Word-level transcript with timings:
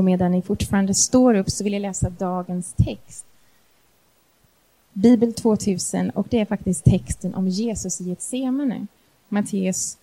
Och 0.00 0.04
medan 0.04 0.32
ni 0.32 0.42
fortfarande 0.42 0.94
står 0.94 1.34
upp 1.34 1.50
så 1.50 1.64
vill 1.64 1.72
jag 1.72 1.82
läsa 1.82 2.10
dagens 2.10 2.72
text. 2.72 3.24
Bibel 4.92 5.32
2000 5.32 6.10
och 6.10 6.26
det 6.30 6.38
är 6.38 6.44
faktiskt 6.44 6.84
texten 6.84 7.34
om 7.34 7.48
Jesus 7.48 8.00
i 8.00 8.04
Getsemane. 8.04 8.86
Matteus 9.28 9.98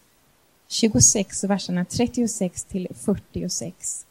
26, 0.67 1.43
verserna 1.43 1.85
36 1.85 2.63
till 2.63 2.87
46. 2.95 4.05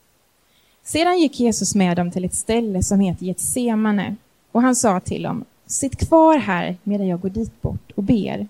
Sedan 0.82 1.18
gick 1.18 1.40
Jesus 1.40 1.74
med 1.74 1.96
dem 1.96 2.10
till 2.10 2.24
ett 2.24 2.34
ställe 2.34 2.82
som 2.82 3.00
heter 3.00 3.26
Getsemane 3.26 4.16
och 4.52 4.62
han 4.62 4.76
sa 4.76 5.00
till 5.00 5.22
dem, 5.22 5.44
sitt 5.66 6.08
kvar 6.08 6.38
här 6.38 6.76
medan 6.82 7.06
jag 7.06 7.20
går 7.20 7.30
dit 7.30 7.62
bort 7.62 7.92
och 7.94 8.02
ber. 8.02 8.48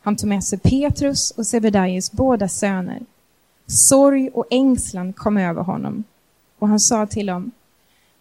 Han 0.00 0.16
tog 0.16 0.28
med 0.28 0.44
sig 0.44 0.58
Petrus 0.58 1.30
och 1.30 1.46
Sebedaios 1.46 2.12
båda 2.12 2.48
söner. 2.48 3.00
Sorg 3.66 4.30
och 4.34 4.46
ängslan 4.50 5.12
kom 5.12 5.36
över 5.36 5.62
honom 5.62 6.04
och 6.58 6.68
han 6.68 6.80
sa 6.80 7.06
till 7.06 7.26
dem, 7.26 7.50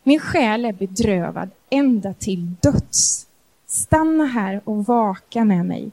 min 0.03 0.19
själ 0.19 0.65
är 0.65 0.73
bedrövad 0.73 1.49
ända 1.69 2.13
till 2.13 2.53
döds. 2.61 3.27
Stanna 3.67 4.25
här 4.25 4.61
och 4.63 4.85
vaka 4.85 5.45
med 5.45 5.65
mig. 5.65 5.91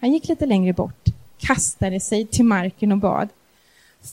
Han 0.00 0.12
gick 0.12 0.28
lite 0.28 0.46
längre 0.46 0.72
bort, 0.72 1.04
kastade 1.38 2.00
sig 2.00 2.26
till 2.26 2.44
marken 2.44 2.92
och 2.92 2.98
bad. 2.98 3.28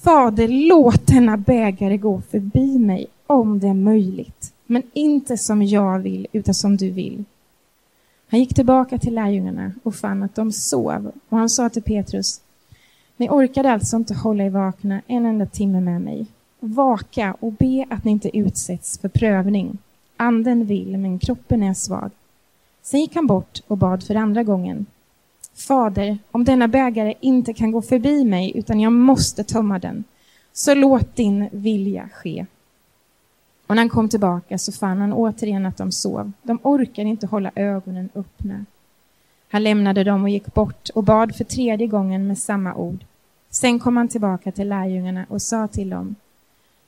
Fader, 0.04 0.48
låt 0.48 1.08
denna 1.08 1.38
bägare 1.38 1.98
gå 1.98 2.22
förbi 2.22 2.80
mig 2.80 3.08
om 3.28 3.60
det 3.60 3.68
är 3.68 3.74
möjligt, 3.74 4.54
men 4.66 4.84
inte 4.94 5.38
som 5.38 5.64
jag 5.64 6.00
vill, 6.00 6.28
utan 6.32 6.54
som 6.54 6.78
du 6.78 6.90
vill. 6.90 7.24
Han 8.28 8.40
gick 8.40 8.56
tillbaka 8.56 8.98
till 8.98 9.16
lärjungarna 9.16 9.72
och 9.84 9.96
fann 9.96 10.24
att 10.24 10.36
de 10.36 10.52
sov, 10.52 11.12
och 11.30 11.38
han 11.38 11.50
sa 11.50 11.70
till 11.70 11.84
Petrus, 11.84 12.42
ni 13.18 13.30
orkade 13.30 13.72
alltså 13.72 13.96
inte 13.98 14.14
hålla 14.14 14.44
er 14.44 14.50
vakna 14.50 15.02
en 15.08 15.26
enda 15.26 15.46
timme 15.46 15.82
med 15.82 16.02
mig. 16.02 16.26
Vaka 16.64 17.36
och 17.40 17.52
be 17.52 17.86
att 17.90 18.04
ni 18.04 18.12
inte 18.12 18.38
utsätts 18.38 19.00
för 19.00 19.10
prövning. 19.10 19.78
Anden 20.18 20.66
vill, 20.66 20.98
men 20.98 21.20
kroppen 21.20 21.64
är 21.64 21.74
svag. 21.74 22.12
Sen 22.82 23.00
gick 23.00 23.16
han 23.16 23.28
bort 23.28 23.62
och 23.68 23.78
bad 23.78 24.04
för 24.04 24.16
andra 24.16 24.44
gången. 24.44 24.86
Fader, 25.54 26.18
om 26.32 26.44
denna 26.44 26.68
bägare 26.68 27.14
inte 27.20 27.54
kan 27.54 27.72
gå 27.72 27.82
förbi 27.82 28.24
mig, 28.24 28.52
utan 28.56 28.80
jag 28.80 28.94
måste 28.94 29.44
tömma 29.44 29.80
den, 29.80 30.04
så 30.54 30.74
låt 30.74 31.16
din 31.16 31.50
vilja 31.52 32.10
ske. 32.14 32.46
Och 33.68 33.76
när 33.76 33.82
han 33.82 33.90
kom 33.90 34.10
tillbaka 34.10 34.58
så 34.58 34.72
fann 34.72 35.02
han 35.02 35.14
återigen 35.14 35.66
att 35.66 35.78
de 35.78 35.92
sov. 35.92 36.32
De 36.44 36.60
orkade 36.64 37.10
inte 37.10 37.28
hålla 37.28 37.52
ögonen 37.56 38.10
öppna. 38.16 38.66
Han 39.50 39.64
lämnade 39.64 40.04
dem 40.04 40.24
och 40.24 40.30
gick 40.30 40.54
bort 40.54 40.90
och 40.90 41.04
bad 41.04 41.36
för 41.36 41.44
tredje 41.44 41.88
gången 41.88 42.28
med 42.28 42.38
samma 42.38 42.76
ord. 42.76 43.06
Sen 43.50 43.80
kom 43.80 43.98
han 43.98 44.08
tillbaka 44.08 44.52
till 44.52 44.70
lärjungarna 44.70 45.26
och 45.30 45.42
sa 45.42 45.68
till 45.68 45.90
dem. 45.90 46.16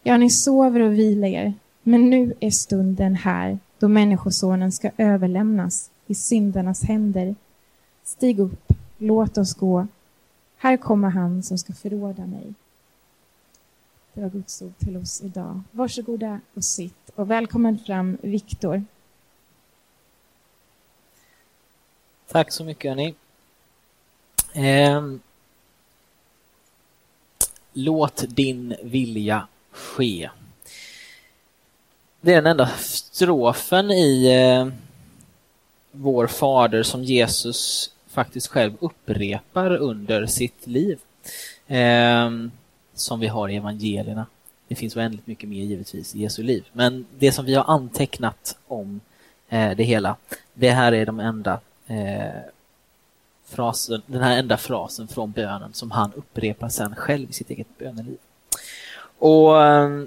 Ja, 0.05 0.17
ni 0.17 0.29
sover 0.29 0.79
och 0.79 0.93
vilar 0.93 1.27
er, 1.27 1.53
men 1.83 2.09
nu 2.09 2.33
är 2.39 2.51
stunden 2.51 3.15
här 3.15 3.59
då 3.79 3.87
Människosonen 3.87 4.71
ska 4.71 4.91
överlämnas 4.97 5.91
i 6.07 6.15
syndarnas 6.15 6.83
händer. 6.83 7.35
Stig 8.03 8.39
upp, 8.39 8.73
låt 8.97 9.37
oss 9.37 9.53
gå. 9.53 9.87
Här 10.57 10.77
kommer 10.77 11.09
han 11.09 11.43
som 11.43 11.57
ska 11.57 11.73
förråda 11.73 12.25
mig. 12.25 12.53
Det 14.13 14.21
var 14.21 14.29
Guds 14.29 14.61
ord 14.61 14.77
till 14.77 14.97
oss 14.97 15.21
idag. 15.21 15.61
Varsågoda 15.71 16.39
och 16.53 16.65
sitt 16.65 17.09
och 17.15 17.31
välkommen 17.31 17.79
fram 17.79 18.17
Viktor. 18.21 18.83
Tack 22.27 22.51
så 22.51 22.63
mycket 22.63 22.89
hörni. 22.89 23.15
Eh, 24.53 25.13
låt 27.73 28.23
din 28.27 28.75
vilja 28.83 29.47
ske. 29.73 30.29
Det 32.21 32.31
är 32.31 32.35
den 32.35 32.51
enda 32.51 32.67
strofen 32.67 33.91
i 33.91 34.25
eh, 34.31 34.67
Vår 35.91 36.27
Fader 36.27 36.83
som 36.83 37.03
Jesus 37.03 37.89
faktiskt 38.07 38.47
själv 38.47 38.73
upprepar 38.79 39.75
under 39.77 40.25
sitt 40.25 40.67
liv. 40.67 40.99
Eh, 41.67 42.29
som 42.93 43.19
vi 43.19 43.27
har 43.27 43.49
i 43.49 43.55
evangelierna. 43.55 44.25
Det 44.67 44.75
finns 44.75 44.95
oändligt 44.95 45.27
mycket 45.27 45.49
mer 45.49 45.63
givetvis 45.63 46.15
i 46.15 46.19
Jesu 46.19 46.43
liv. 46.43 46.65
Men 46.73 47.05
det 47.19 47.31
som 47.31 47.45
vi 47.45 47.55
har 47.55 47.63
antecknat 47.63 48.57
om 48.67 49.01
eh, 49.49 49.71
det 49.77 49.83
hela, 49.83 50.15
det 50.53 50.71
här 50.71 50.91
är 50.91 51.05
de 51.05 51.19
enda 51.19 51.59
eh, 51.87 52.41
frasen, 53.45 54.01
den 54.05 54.21
här 54.21 54.37
enda 54.37 54.57
frasen 54.57 55.07
från 55.07 55.31
bönen 55.31 55.73
som 55.73 55.91
han 55.91 56.13
upprepar 56.13 56.69
sen 56.69 56.95
själv 56.95 57.29
i 57.29 57.33
sitt 57.33 57.49
eget 57.49 57.77
böneliv. 57.77 58.17
Och 59.23 59.63
eh, 59.63 60.03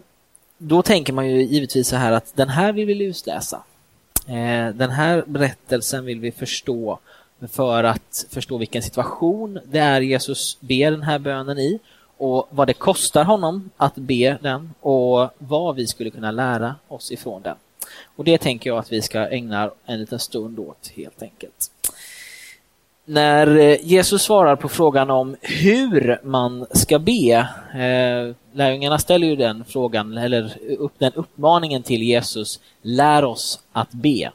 då 0.59 0.83
tänker 0.83 1.13
man 1.13 1.29
ju 1.29 1.43
givetvis 1.43 1.89
så 1.89 1.97
här 1.97 2.13
att 2.13 2.37
den 2.37 2.49
här 2.49 2.73
vill 2.73 2.87
vi 2.87 2.95
lusläsa. 2.95 3.63
Eh, 4.27 4.75
den 4.75 4.91
här 4.91 5.25
berättelsen 5.27 6.05
vill 6.05 6.21
vi 6.21 6.33
förstå 6.33 6.99
för 7.53 7.85
att 7.85 8.27
förstå 8.31 8.59
vilken 8.59 8.83
situation 8.83 9.59
det 9.65 9.79
är 9.79 10.01
Jesus 10.01 10.61
ber 10.61 10.91
den 10.91 11.03
här 11.03 11.19
bönen 11.19 11.59
i 11.59 11.79
och 12.17 12.49
vad 12.51 12.67
det 12.67 12.73
kostar 12.75 13.25
honom 13.25 13.71
att 13.77 13.95
be 13.95 14.39
den 14.43 14.75
och 14.81 15.29
vad 15.39 15.77
vi 15.77 15.87
skulle 15.87 16.11
kunna 16.11 16.31
lära 16.31 16.75
oss 16.89 17.13
ifrån 17.13 17.43
den. 17.43 17.57
Och 18.17 18.25
det 18.25 18.39
tänker 18.39 18.71
jag 18.71 18.79
att 18.79 18.93
vi 18.93 19.03
ska 19.03 19.29
ägna 19.29 19.71
en 19.87 20.01
liten 20.01 20.19
stund 20.19 20.59
åt 20.59 20.93
helt 20.95 21.23
enkelt. 21.23 21.71
När 23.05 23.57
eh, 23.57 23.77
Jesus 23.83 24.23
svarar 24.23 24.57
på 24.57 24.69
frågan 24.69 25.11
om 25.11 25.37
hur 25.41 26.21
man 26.23 26.67
ska 26.71 26.99
be, 26.99 27.49
lärjungarna 28.57 28.99
ställer 28.99 29.27
ju 29.27 29.37
den 29.37 29.65
frågan, 29.65 30.19
eller 30.19 30.59
upp, 30.79 30.93
den 30.99 31.13
uppmaningen 31.13 31.83
till 31.83 32.03
Jesus, 32.03 32.61
lär 32.83 33.25
oss 33.25 33.61
att 33.73 33.93
be. 33.93 34.31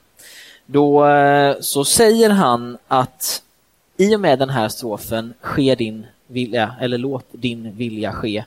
Då 0.65 1.07
eh, 1.07 1.55
så 1.59 1.85
säger 1.85 2.29
han 2.29 2.77
att 2.87 3.43
i 3.97 4.15
och 4.15 4.19
med 4.19 4.39
den 4.39 4.49
här 4.49 4.69
strofen, 4.69 5.33
sker 5.41 5.75
din 5.75 6.05
vilja, 6.27 6.75
eller 6.81 6.97
låt 6.97 7.25
din 7.31 7.75
vilja 7.75 8.11
ske, 8.11 8.43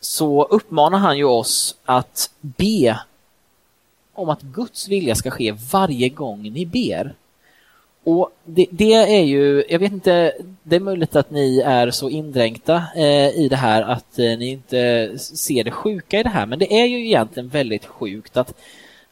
så 0.00 0.44
uppmanar 0.44 0.98
han 0.98 1.18
ju 1.18 1.24
oss 1.24 1.76
att 1.84 2.30
be 2.40 2.98
om 4.12 4.28
att 4.28 4.42
Guds 4.42 4.88
vilja 4.88 5.14
ska 5.14 5.30
ske 5.30 5.52
varje 5.72 6.08
gång 6.08 6.42
ni 6.52 6.66
ber. 6.66 7.14
Och 8.04 8.30
det, 8.44 8.66
det, 8.70 8.94
är 8.94 9.22
ju, 9.22 9.64
jag 9.68 9.78
vet 9.78 9.92
inte, 9.92 10.32
det 10.62 10.76
är 10.76 10.80
möjligt 10.80 11.16
att 11.16 11.30
ni 11.30 11.58
är 11.58 11.90
så 11.90 12.10
indränkta 12.10 12.84
eh, 12.96 13.28
i 13.28 13.48
det 13.50 13.56
här 13.56 13.82
att 13.82 14.18
eh, 14.18 14.38
ni 14.38 14.48
inte 14.48 15.12
ser 15.18 15.64
det 15.64 15.70
sjuka 15.70 16.20
i 16.20 16.22
det 16.22 16.28
här, 16.28 16.46
men 16.46 16.58
det 16.58 16.80
är 16.80 16.86
ju 16.86 17.06
egentligen 17.06 17.48
väldigt 17.48 17.86
sjukt 17.86 18.36
att, 18.36 18.54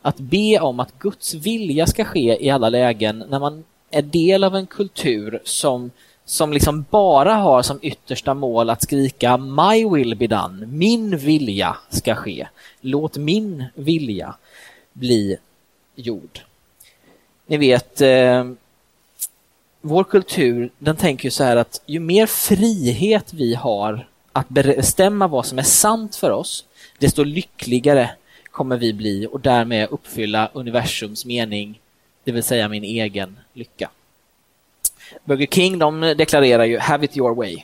att 0.02 0.18
be 0.18 0.60
om 0.60 0.80
att 0.80 0.98
Guds 0.98 1.34
vilja 1.34 1.86
ska 1.86 2.04
ske 2.04 2.46
i 2.46 2.50
alla 2.50 2.68
lägen 2.68 3.24
när 3.28 3.38
man 3.38 3.64
är 3.90 4.02
del 4.02 4.44
av 4.44 4.56
en 4.56 4.66
kultur 4.66 5.40
som, 5.44 5.90
som 6.24 6.52
liksom 6.52 6.84
bara 6.90 7.34
har 7.34 7.62
som 7.62 7.78
yttersta 7.82 8.34
mål 8.34 8.70
att 8.70 8.82
skrika 8.82 9.36
My 9.36 9.88
will 9.88 10.14
be 10.14 10.26
done, 10.26 10.66
min 10.66 11.16
vilja 11.16 11.76
ska 11.88 12.14
ske, 12.14 12.48
låt 12.80 13.16
min 13.16 13.64
vilja 13.74 14.34
bli 14.92 15.36
gjord. 15.94 16.40
Ni 17.46 17.56
vet, 17.56 18.00
eh, 18.00 18.44
vår 19.82 20.04
kultur 20.04 20.70
den 20.78 20.96
tänker 20.96 21.24
ju 21.24 21.30
så 21.30 21.44
här 21.44 21.56
att 21.56 21.82
ju 21.86 22.00
mer 22.00 22.26
frihet 22.26 23.32
vi 23.32 23.54
har 23.54 24.06
att 24.32 24.48
bestämma 24.48 25.26
vad 25.26 25.46
som 25.46 25.58
är 25.58 25.62
sant 25.62 26.16
för 26.16 26.30
oss, 26.30 26.64
desto 26.98 27.24
lyckligare 27.24 28.10
kommer 28.50 28.76
vi 28.76 28.92
bli 28.92 29.28
och 29.32 29.40
därmed 29.40 29.88
uppfylla 29.90 30.50
universums 30.52 31.24
mening, 31.24 31.80
det 32.24 32.32
vill 32.32 32.42
säga 32.42 32.68
min 32.68 32.84
egen 32.84 33.38
lycka. 33.52 33.90
Burger 35.24 35.46
King 35.46 35.78
de 35.78 36.00
deklarerar 36.00 36.64
ju 36.64 36.78
“Have 36.78 37.04
it 37.04 37.16
your 37.16 37.34
way”. 37.34 37.54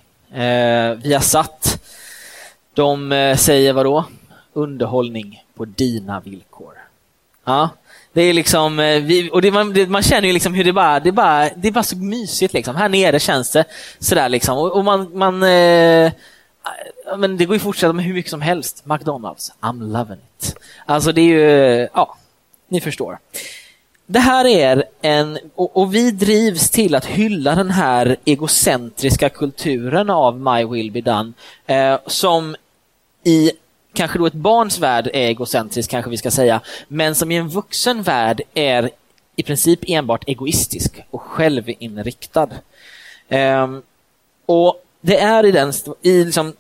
Eh, 0.42 0.94
vi 0.94 1.14
har 1.14 1.20
satt, 1.20 1.90
de 2.74 3.12
eh, 3.12 3.36
säger 3.36 3.72
vadå? 3.72 4.04
Underhållning 4.52 5.44
på 5.54 5.64
dina 5.64 6.20
villkor. 6.20 6.74
Ja, 7.44 7.71
det 8.13 8.22
är 8.22 8.33
liksom, 8.33 8.78
eh, 8.78 9.03
vi, 9.03 9.31
och 9.33 9.43
det, 9.43 9.51
man, 9.51 9.72
det, 9.72 9.87
man 9.87 10.03
känner 10.03 10.28
ju 10.28 10.34
liksom 10.34 10.55
hur 10.55 10.65
det 10.65 10.72
bara, 10.72 11.01
det 11.01 11.13
bara, 11.13 11.49
det 11.57 11.69
är 11.69 11.72
bara 11.72 11.84
så 11.84 11.97
mysigt 11.97 12.55
liksom. 12.55 12.77
Här 12.77 12.89
nere 12.89 13.21
känns 13.21 13.51
det 13.51 13.65
sådär 13.99 14.28
liksom. 14.28 14.59
Och, 14.59 14.72
och 14.72 14.84
man, 14.84 15.19
man 15.19 15.43
eh, 15.43 16.13
men 17.16 17.37
det 17.37 17.45
går 17.45 17.55
ju 17.55 17.57
att 17.57 17.63
fortsätta 17.63 17.93
med 17.93 18.05
hur 18.05 18.15
mycket 18.15 18.31
som 18.31 18.41
helst. 18.41 18.83
McDonalds, 18.87 19.53
I'm 19.60 19.93
loving 19.93 20.19
it. 20.39 20.57
Alltså 20.87 21.13
det 21.13 21.21
är 21.21 21.25
ju, 21.25 21.89
ja, 21.95 22.16
ni 22.69 22.81
förstår. 22.81 23.19
Det 24.07 24.19
här 24.19 24.47
är 24.47 24.84
en, 25.01 25.39
och, 25.55 25.77
och, 25.77 25.95
vi 25.95 26.10
drivs 26.10 26.71
till 26.71 26.95
att 26.95 27.05
hylla 27.05 27.55
den 27.55 27.71
här 27.71 28.16
egocentriska 28.25 29.28
kulturen 29.28 30.10
av 30.10 30.41
My 30.41 30.65
Will 30.65 30.93
Be 30.93 31.01
Done, 31.01 31.33
eh, 31.66 31.99
som 32.07 32.57
i 33.25 33.53
kanske 33.98 34.18
då 34.18 34.27
ett 34.27 34.33
barns 34.33 34.78
värld 34.78 35.06
är 35.06 35.21
egocentrisk, 35.21 35.91
kanske 35.91 36.10
vi 36.10 36.16
ska 36.16 36.30
säga, 36.30 36.60
men 36.89 37.15
som 37.15 37.30
i 37.30 37.36
en 37.36 37.48
vuxen 37.48 38.03
värld 38.03 38.42
är 38.54 38.91
i 39.36 39.42
princip 39.42 39.80
enbart 39.83 40.24
egoistisk 40.28 41.03
och 41.10 41.22
självinriktad. 41.22 42.48
Um, 43.28 43.83
och 44.47 44.84
det 45.00 45.21
är 45.21 45.47
i 45.47 45.53
den, 45.53 45.72
i 46.03 46.24
liksom, 46.24 46.53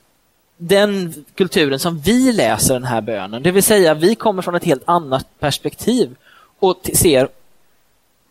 den 0.56 1.14
kulturen 1.34 1.78
som 1.78 1.98
vi 1.98 2.32
läser 2.32 2.74
den 2.74 2.84
här 2.84 3.00
bönen. 3.00 3.42
Det 3.42 3.50
vill 3.50 3.62
säga, 3.62 3.94
vi 3.94 4.14
kommer 4.14 4.42
från 4.42 4.54
ett 4.54 4.64
helt 4.64 4.88
annat 4.88 5.26
perspektiv 5.38 6.16
och 6.58 6.90
ser 6.94 7.28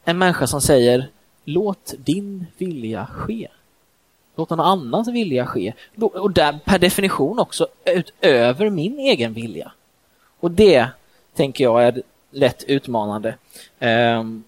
en 0.06 0.18
människa 0.18 0.48
som 0.48 0.62
säger 0.62 1.08
låt 1.46 1.94
din 1.98 2.46
vilja 2.58 3.06
ske. 3.06 3.48
Låt 4.38 4.50
någon 4.50 4.60
annans 4.60 5.08
vilja 5.08 5.46
ske. 5.46 5.74
Och 5.96 6.32
där 6.32 6.60
per 6.66 6.80
definition 6.80 7.40
också 7.40 7.68
utöver 7.86 8.70
min 8.70 9.00
egen 9.00 9.34
vilja. 9.34 9.72
Och 10.40 10.52
det 10.52 10.88
tänker 11.34 11.64
jag 11.64 11.84
är 11.84 12.02
lätt 12.32 12.64
utmanande. 12.64 13.36
Um, 13.80 14.44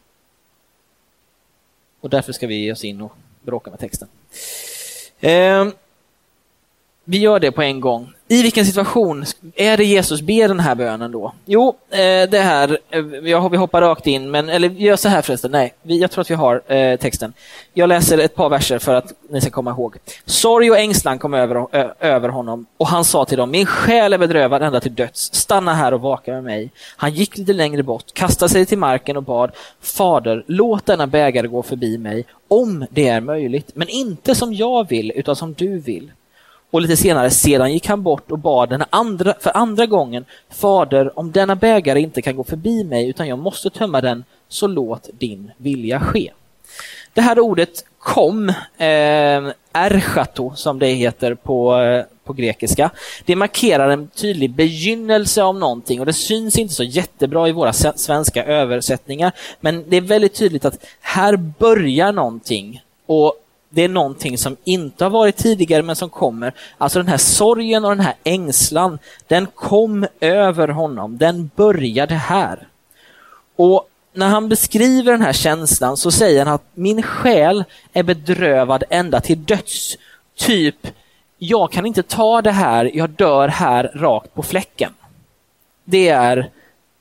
och 1.99 2.09
därför 2.09 2.33
ska 2.33 2.47
vi 2.47 2.55
ge 2.55 2.71
oss 2.71 2.83
in 2.83 3.01
och 3.01 3.11
bråka 3.41 3.69
med 3.69 3.79
texten. 3.79 4.07
Um, 5.21 5.73
vi 7.03 7.17
gör 7.17 7.39
det 7.39 7.51
på 7.51 7.61
en 7.61 7.79
gång. 7.79 8.13
I 8.31 8.41
vilken 8.41 8.65
situation 8.65 9.25
är 9.55 9.77
det 9.77 9.83
Jesus 9.83 10.21
ber 10.21 10.47
den 10.47 10.59
här 10.59 10.75
bönen 10.75 11.11
då? 11.11 11.33
Jo, 11.45 11.75
eh, 11.89 12.29
det 12.29 12.39
här, 12.39 12.79
eh, 12.89 13.01
vi 13.01 13.33
hoppar 13.33 13.81
rakt 13.81 14.07
in, 14.07 14.31
men, 14.31 14.49
eller 14.49 14.69
vi 14.69 14.83
gör 14.83 14.95
så 14.95 15.09
här 15.09 15.21
förresten, 15.21 15.51
nej, 15.51 15.73
jag 15.83 16.11
tror 16.11 16.21
att 16.21 16.31
vi 16.31 16.35
har 16.35 16.73
eh, 16.73 16.99
texten. 16.99 17.33
Jag 17.73 17.89
läser 17.89 18.17
ett 18.17 18.35
par 18.35 18.49
verser 18.49 18.79
för 18.79 18.93
att 18.93 19.13
ni 19.29 19.41
ska 19.41 19.49
komma 19.49 19.71
ihåg. 19.71 19.95
Sorg 20.25 20.71
och 20.71 20.77
ängslan 20.77 21.19
kom 21.19 21.33
över, 21.33 21.67
över 21.99 22.29
honom 22.29 22.65
och 22.77 22.87
han 22.87 23.05
sa 23.05 23.25
till 23.25 23.37
dem, 23.37 23.51
min 23.51 23.65
själ 23.65 24.13
är 24.13 24.17
bedrövad 24.17 24.63
ända 24.63 24.79
till 24.79 24.95
döds, 24.95 25.33
stanna 25.33 25.73
här 25.73 25.93
och 25.93 26.01
vaka 26.01 26.31
med 26.31 26.43
mig. 26.43 26.71
Han 26.97 27.13
gick 27.13 27.37
lite 27.37 27.53
längre 27.53 27.83
bort, 27.83 28.13
kastade 28.13 28.49
sig 28.49 28.65
till 28.65 28.77
marken 28.77 29.17
och 29.17 29.23
bad, 29.23 29.51
Fader, 29.81 30.43
låt 30.47 30.85
denna 30.85 31.07
bägare 31.07 31.47
gå 31.47 31.63
förbi 31.63 31.97
mig, 31.97 32.25
om 32.47 32.85
det 32.89 33.07
är 33.07 33.21
möjligt, 33.21 33.71
men 33.73 33.89
inte 33.89 34.35
som 34.35 34.53
jag 34.53 34.89
vill, 34.89 35.11
utan 35.15 35.35
som 35.35 35.53
du 35.53 35.79
vill. 35.79 36.11
Och 36.71 36.81
lite 36.81 36.97
senare, 36.97 37.29
sedan 37.29 37.73
gick 37.73 37.87
han 37.87 38.03
bort 38.03 38.31
och 38.31 38.39
bad 38.39 38.69
den 38.69 38.83
andra, 38.89 39.33
för 39.39 39.57
andra 39.57 39.85
gången, 39.85 40.25
Fader, 40.49 41.19
om 41.19 41.31
denna 41.31 41.55
bägare 41.55 42.01
inte 42.01 42.21
kan 42.21 42.35
gå 42.35 42.43
förbi 42.43 42.83
mig 42.83 43.09
utan 43.09 43.27
jag 43.27 43.39
måste 43.39 43.69
tömma 43.69 44.01
den, 44.01 44.23
så 44.47 44.67
låt 44.67 45.09
din 45.19 45.51
vilja 45.57 45.99
ske. 45.99 46.31
Det 47.13 47.21
här 47.21 47.39
ordet 47.39 47.85
kom, 47.99 48.49
eh, 48.77 49.51
erchato 49.73 50.51
som 50.55 50.79
det 50.79 50.87
heter 50.87 51.35
på, 51.35 51.75
eh, 51.75 52.05
på 52.23 52.33
grekiska, 52.33 52.89
det 53.25 53.35
markerar 53.35 53.89
en 53.89 54.07
tydlig 54.07 54.51
begynnelse 54.51 55.43
av 55.43 55.55
någonting 55.55 55.99
och 55.99 56.05
det 56.05 56.13
syns 56.13 56.57
inte 56.57 56.73
så 56.73 56.83
jättebra 56.83 57.49
i 57.49 57.51
våra 57.51 57.73
svenska 57.73 58.43
översättningar, 58.43 59.31
men 59.59 59.85
det 59.89 59.97
är 59.97 60.01
väldigt 60.01 60.35
tydligt 60.35 60.65
att 60.65 60.85
här 61.01 61.37
börjar 61.37 62.11
någonting 62.11 62.81
och 63.05 63.33
det 63.69 63.81
är 63.81 63.89
någonting 63.89 64.37
som 64.37 64.57
inte 64.63 65.05
har 65.05 65.09
varit 65.09 65.37
tidigare 65.37 65.83
men 65.83 65.95
som 65.95 66.09
kommer. 66.09 66.53
Alltså 66.77 66.99
den 66.99 67.07
här 67.07 67.17
sorgen 67.17 67.85
och 67.85 67.91
den 67.91 68.05
här 68.05 68.15
ängslan, 68.23 68.99
den 69.27 69.47
kom 69.47 70.07
över 70.19 70.67
honom. 70.67 71.17
Den 71.17 71.51
började 71.55 72.15
här. 72.15 72.67
Och 73.55 73.89
när 74.13 74.27
han 74.27 74.49
beskriver 74.49 75.11
den 75.11 75.21
här 75.21 75.33
känslan 75.33 75.97
så 75.97 76.11
säger 76.11 76.45
han 76.45 76.55
att 76.55 76.63
min 76.73 77.03
själ 77.03 77.63
är 77.93 78.03
bedrövad 78.03 78.83
ända 78.89 79.21
till 79.21 79.45
döds. 79.45 79.97
Typ, 80.35 80.87
jag 81.37 81.71
kan 81.71 81.85
inte 81.85 82.03
ta 82.03 82.41
det 82.41 82.51
här, 82.51 82.91
jag 82.93 83.09
dör 83.09 83.47
här 83.47 83.91
rakt 83.95 84.33
på 84.33 84.43
fläcken. 84.43 84.93
Det 85.83 86.09
är 86.09 86.49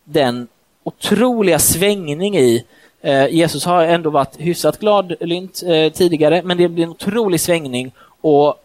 den 0.04 0.48
otroliga 0.84 1.58
svängning 1.58 2.38
i 2.38 2.64
Eh, 3.00 3.28
Jesus 3.28 3.64
har 3.64 3.84
ändå 3.84 4.10
varit 4.10 4.40
hyfsat 4.40 4.78
gladlynt 4.78 5.62
eh, 5.62 5.92
tidigare, 5.92 6.42
men 6.42 6.56
det 6.56 6.68
blir 6.68 6.84
en 6.84 6.90
otrolig 6.90 7.40
svängning 7.40 7.92
och 8.20 8.64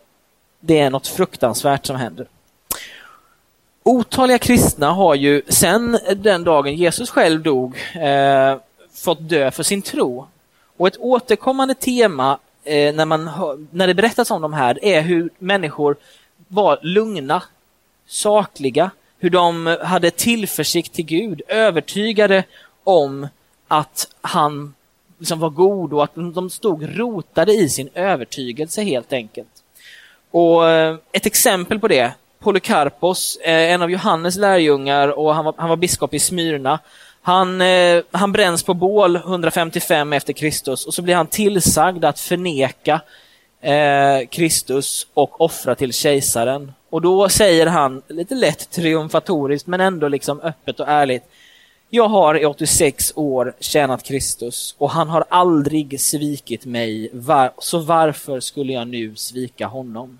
det 0.59 0.79
är 0.79 0.89
något 0.89 1.07
fruktansvärt 1.07 1.85
som 1.85 1.95
händer. 1.95 2.27
Otaliga 3.83 4.37
kristna 4.37 4.91
har 4.91 5.15
ju 5.15 5.41
sedan 5.47 5.99
den 6.15 6.43
dagen 6.43 6.75
Jesus 6.75 7.09
själv 7.09 7.41
dog 7.41 7.75
eh, 7.95 8.57
fått 8.93 9.29
dö 9.29 9.51
för 9.51 9.63
sin 9.63 9.81
tro. 9.81 10.27
Och 10.77 10.87
ett 10.87 10.97
återkommande 10.99 11.73
tema 11.73 12.39
eh, 12.63 12.95
när, 12.95 13.05
man, 13.05 13.29
när 13.71 13.87
det 13.87 13.93
berättas 13.93 14.31
om 14.31 14.41
de 14.41 14.53
här 14.53 14.85
är 14.85 15.01
hur 15.01 15.29
människor 15.39 15.95
var 16.47 16.79
lugna, 16.81 17.43
sakliga, 18.07 18.91
hur 19.19 19.29
de 19.29 19.77
hade 19.81 20.11
tillförsikt 20.11 20.93
till 20.93 21.05
Gud, 21.05 21.41
övertygade 21.47 22.43
om 22.83 23.27
att 23.79 24.07
han 24.21 24.73
liksom 25.17 25.39
var 25.39 25.49
god 25.49 25.93
och 25.93 26.03
att 26.03 26.15
de 26.15 26.49
stod 26.49 26.99
rotade 26.99 27.53
i 27.53 27.69
sin 27.69 27.89
övertygelse 27.93 28.83
helt 28.83 29.13
enkelt. 29.13 29.49
Och 30.31 30.69
eh, 30.69 30.95
Ett 31.11 31.25
exempel 31.25 31.79
på 31.79 31.87
det, 31.87 32.13
Polycarpos, 32.39 33.37
eh, 33.43 33.71
en 33.71 33.81
av 33.81 33.91
Johannes 33.91 34.35
lärjungar 34.35 35.07
och 35.07 35.35
han 35.35 35.45
var, 35.45 35.53
han 35.57 35.69
var 35.69 35.75
biskop 35.75 36.13
i 36.13 36.19
Smyrna. 36.19 36.79
Han, 37.21 37.61
eh, 37.61 38.03
han 38.11 38.31
bränns 38.31 38.63
på 38.63 38.73
bål 38.73 39.15
155 39.15 40.13
efter 40.13 40.33
Kristus 40.33 40.85
och 40.85 40.93
så 40.93 41.01
blir 41.01 41.15
han 41.15 41.27
tillsagd 41.27 42.05
att 42.05 42.19
förneka 42.19 43.01
eh, 43.61 44.27
Kristus 44.29 45.07
och 45.13 45.41
offra 45.41 45.75
till 45.75 45.93
kejsaren. 45.93 46.73
Och 46.89 47.01
då 47.01 47.29
säger 47.29 47.67
han, 47.67 48.01
lite 48.07 48.35
lätt 48.35 48.71
triumfatoriskt 48.71 49.67
men 49.67 49.81
ändå 49.81 50.07
liksom 50.07 50.41
öppet 50.41 50.79
och 50.79 50.87
ärligt, 50.87 51.23
jag 51.95 52.07
har 52.07 52.35
i 52.35 52.45
86 52.45 53.13
år 53.15 53.53
tjänat 53.59 54.03
Kristus 54.03 54.75
och 54.77 54.89
han 54.89 55.09
har 55.09 55.25
aldrig 55.29 56.01
svikit 56.01 56.65
mig, 56.65 57.11
så 57.57 57.79
varför 57.79 58.39
skulle 58.39 58.73
jag 58.73 58.87
nu 58.87 59.15
svika 59.15 59.67
honom? 59.67 60.19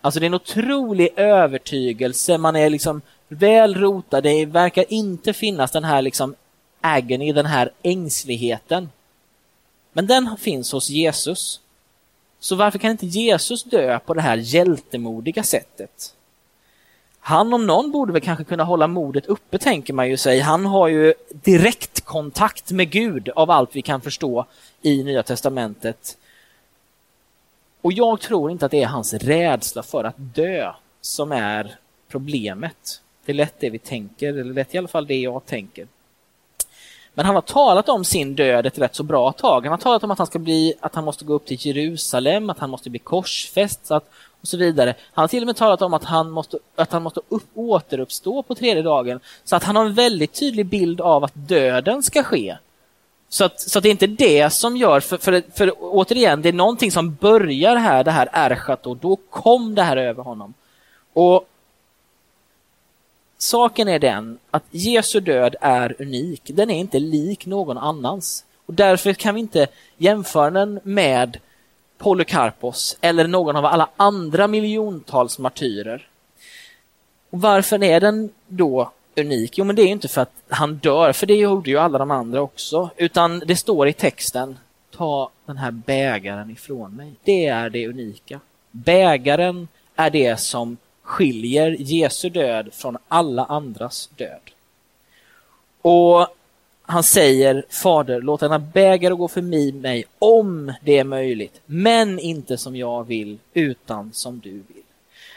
Alltså 0.00 0.20
det 0.20 0.24
är 0.24 0.26
en 0.26 0.34
otrolig 0.34 1.08
övertygelse, 1.16 2.38
man 2.38 2.56
är 2.56 2.70
liksom 2.70 3.00
väl 3.28 3.74
rotad, 3.74 4.22
det 4.22 4.46
verkar 4.46 4.84
inte 4.92 5.32
finnas 5.32 5.70
den 5.70 5.84
här 5.84 6.02
liksom 6.02 6.34
agony, 6.80 7.32
den 7.32 7.46
här 7.46 7.70
ängsligheten. 7.82 8.88
Men 9.92 10.06
den 10.06 10.36
finns 10.40 10.72
hos 10.72 10.90
Jesus. 10.90 11.60
Så 12.40 12.56
varför 12.56 12.78
kan 12.78 12.90
inte 12.90 13.06
Jesus 13.06 13.64
dö 13.64 13.98
på 13.98 14.14
det 14.14 14.22
här 14.22 14.36
hjältemodiga 14.36 15.42
sättet? 15.42 16.14
Han 17.26 17.52
om 17.54 17.66
någon 17.66 17.90
borde 17.90 18.12
väl 18.12 18.22
kanske 18.22 18.44
kunna 18.44 18.64
hålla 18.64 18.86
modet 18.86 19.26
uppe, 19.26 19.58
tänker 19.58 19.92
man 19.92 20.08
ju 20.08 20.16
sig. 20.16 20.40
Han 20.40 20.66
har 20.66 20.88
ju 20.88 21.14
direkt 21.30 22.00
kontakt 22.00 22.70
med 22.70 22.90
Gud 22.90 23.28
av 23.28 23.50
allt 23.50 23.76
vi 23.76 23.82
kan 23.82 24.00
förstå 24.00 24.46
i 24.82 25.02
Nya 25.02 25.22
Testamentet. 25.22 26.16
Och 27.80 27.92
jag 27.92 28.20
tror 28.20 28.50
inte 28.50 28.66
att 28.66 28.70
det 28.70 28.82
är 28.82 28.86
hans 28.86 29.14
rädsla 29.14 29.82
för 29.82 30.04
att 30.04 30.14
dö 30.16 30.72
som 31.00 31.32
är 31.32 31.78
problemet. 32.08 33.00
Det 33.24 33.32
är 33.32 33.36
lätt 33.36 33.54
det 33.60 33.70
vi 33.70 33.78
tänker, 33.78 34.28
eller 34.28 34.54
lätt 34.54 34.74
i 34.74 34.78
alla 34.78 34.88
fall 34.88 35.06
det 35.06 35.16
jag 35.16 35.46
tänker. 35.46 35.86
Men 37.14 37.26
han 37.26 37.34
har 37.34 37.42
talat 37.42 37.88
om 37.88 38.04
sin 38.04 38.34
död 38.34 38.66
ett 38.66 38.78
rätt 38.78 38.94
så 38.94 39.02
bra 39.02 39.32
tag. 39.32 39.62
Han 39.62 39.70
har 39.70 39.78
talat 39.78 40.04
om 40.04 40.10
att 40.10 40.18
han 40.18 40.26
ska 40.26 40.38
bli, 40.38 40.74
att 40.80 40.94
han 40.94 41.04
måste 41.04 41.24
gå 41.24 41.34
upp 41.34 41.46
till 41.46 41.66
Jerusalem, 41.66 42.50
att 42.50 42.58
han 42.58 42.70
måste 42.70 42.90
bli 42.90 42.98
korsfäst, 42.98 43.90
att 43.90 44.10
och 44.44 44.48
så 44.48 44.56
vidare. 44.56 44.94
Han 45.12 45.22
har 45.22 45.28
till 45.28 45.42
och 45.42 45.46
med 45.46 45.56
talat 45.56 45.82
om 45.82 45.94
att 45.94 46.04
han 46.04 46.30
måste, 46.30 46.58
att 46.76 46.92
han 46.92 47.02
måste 47.02 47.20
upp, 47.28 47.44
återuppstå 47.54 48.42
på 48.42 48.54
tredje 48.54 48.82
dagen. 48.82 49.20
Så 49.44 49.56
att 49.56 49.64
han 49.64 49.76
har 49.76 49.84
en 49.84 49.94
väldigt 49.94 50.32
tydlig 50.32 50.66
bild 50.66 51.00
av 51.00 51.24
att 51.24 51.34
döden 51.34 52.02
ska 52.02 52.22
ske. 52.22 52.56
Så 53.28 53.44
att, 53.44 53.60
så 53.60 53.78
att 53.78 53.82
det 53.82 53.88
är 53.88 53.90
inte 53.90 54.06
det 54.06 54.50
som 54.50 54.76
gör, 54.76 55.00
för, 55.00 55.16
för, 55.16 55.42
för 55.54 55.72
återigen, 55.80 56.42
det 56.42 56.48
är 56.48 56.52
någonting 56.52 56.92
som 56.92 57.14
börjar 57.14 57.76
här, 57.76 58.04
det 58.04 58.10
här 58.10 58.28
ärchat 58.32 58.86
och 58.86 58.96
då 58.96 59.16
kom 59.30 59.74
det 59.74 59.82
här 59.82 59.96
över 59.96 60.22
honom. 60.22 60.54
Och 61.12 61.48
Saken 63.38 63.88
är 63.88 63.98
den 63.98 64.38
att 64.50 64.64
Jesu 64.70 65.20
död 65.20 65.56
är 65.60 66.02
unik. 66.02 66.42
Den 66.44 66.70
är 66.70 66.78
inte 66.78 66.98
lik 66.98 67.46
någon 67.46 67.78
annans. 67.78 68.44
Och 68.66 68.74
Därför 68.74 69.12
kan 69.12 69.34
vi 69.34 69.40
inte 69.40 69.66
jämföra 69.96 70.50
den 70.50 70.80
med 70.82 71.38
Polycarpos 72.04 72.96
eller 73.00 73.28
någon 73.28 73.56
av 73.56 73.64
alla 73.64 73.88
andra 73.96 74.46
miljontals 74.46 75.38
martyrer. 75.38 76.08
Och 77.30 77.40
varför 77.40 77.84
är 77.84 78.00
den 78.00 78.30
då 78.48 78.92
unik? 79.16 79.58
Jo, 79.58 79.64
men 79.64 79.76
det 79.76 79.82
är 79.82 79.86
inte 79.86 80.08
för 80.08 80.20
att 80.20 80.32
han 80.48 80.74
dör, 80.74 81.12
för 81.12 81.26
det 81.26 81.34
gjorde 81.34 81.70
ju 81.70 81.78
alla 81.78 81.98
de 81.98 82.10
andra 82.10 82.40
också, 82.40 82.90
utan 82.96 83.38
det 83.38 83.56
står 83.56 83.88
i 83.88 83.92
texten 83.92 84.58
ta 84.90 85.30
den 85.46 85.56
här 85.56 85.70
bägaren 85.70 86.50
ifrån 86.50 86.96
mig. 86.96 87.12
Det 87.24 87.46
är 87.46 87.70
det 87.70 87.88
unika. 87.88 88.40
Bägaren 88.70 89.68
är 89.96 90.10
det 90.10 90.40
som 90.40 90.76
skiljer 91.02 91.76
Jesu 91.78 92.28
död 92.28 92.68
från 92.72 92.98
alla 93.08 93.44
andras 93.44 94.10
död. 94.16 94.50
Och 95.82 96.28
han 96.86 97.02
säger 97.02 97.64
Fader, 97.68 98.20
låt 98.20 98.40
denna 98.40 98.58
bägare 98.58 99.14
gå 99.14 99.28
förbi 99.28 99.72
mig 99.72 100.04
om 100.18 100.72
det 100.82 100.98
är 100.98 101.04
möjligt, 101.04 101.60
men 101.66 102.18
inte 102.18 102.56
som 102.56 102.76
jag 102.76 103.04
vill, 103.04 103.38
utan 103.54 104.12
som 104.12 104.38
du 104.38 104.50
vill. 104.50 104.82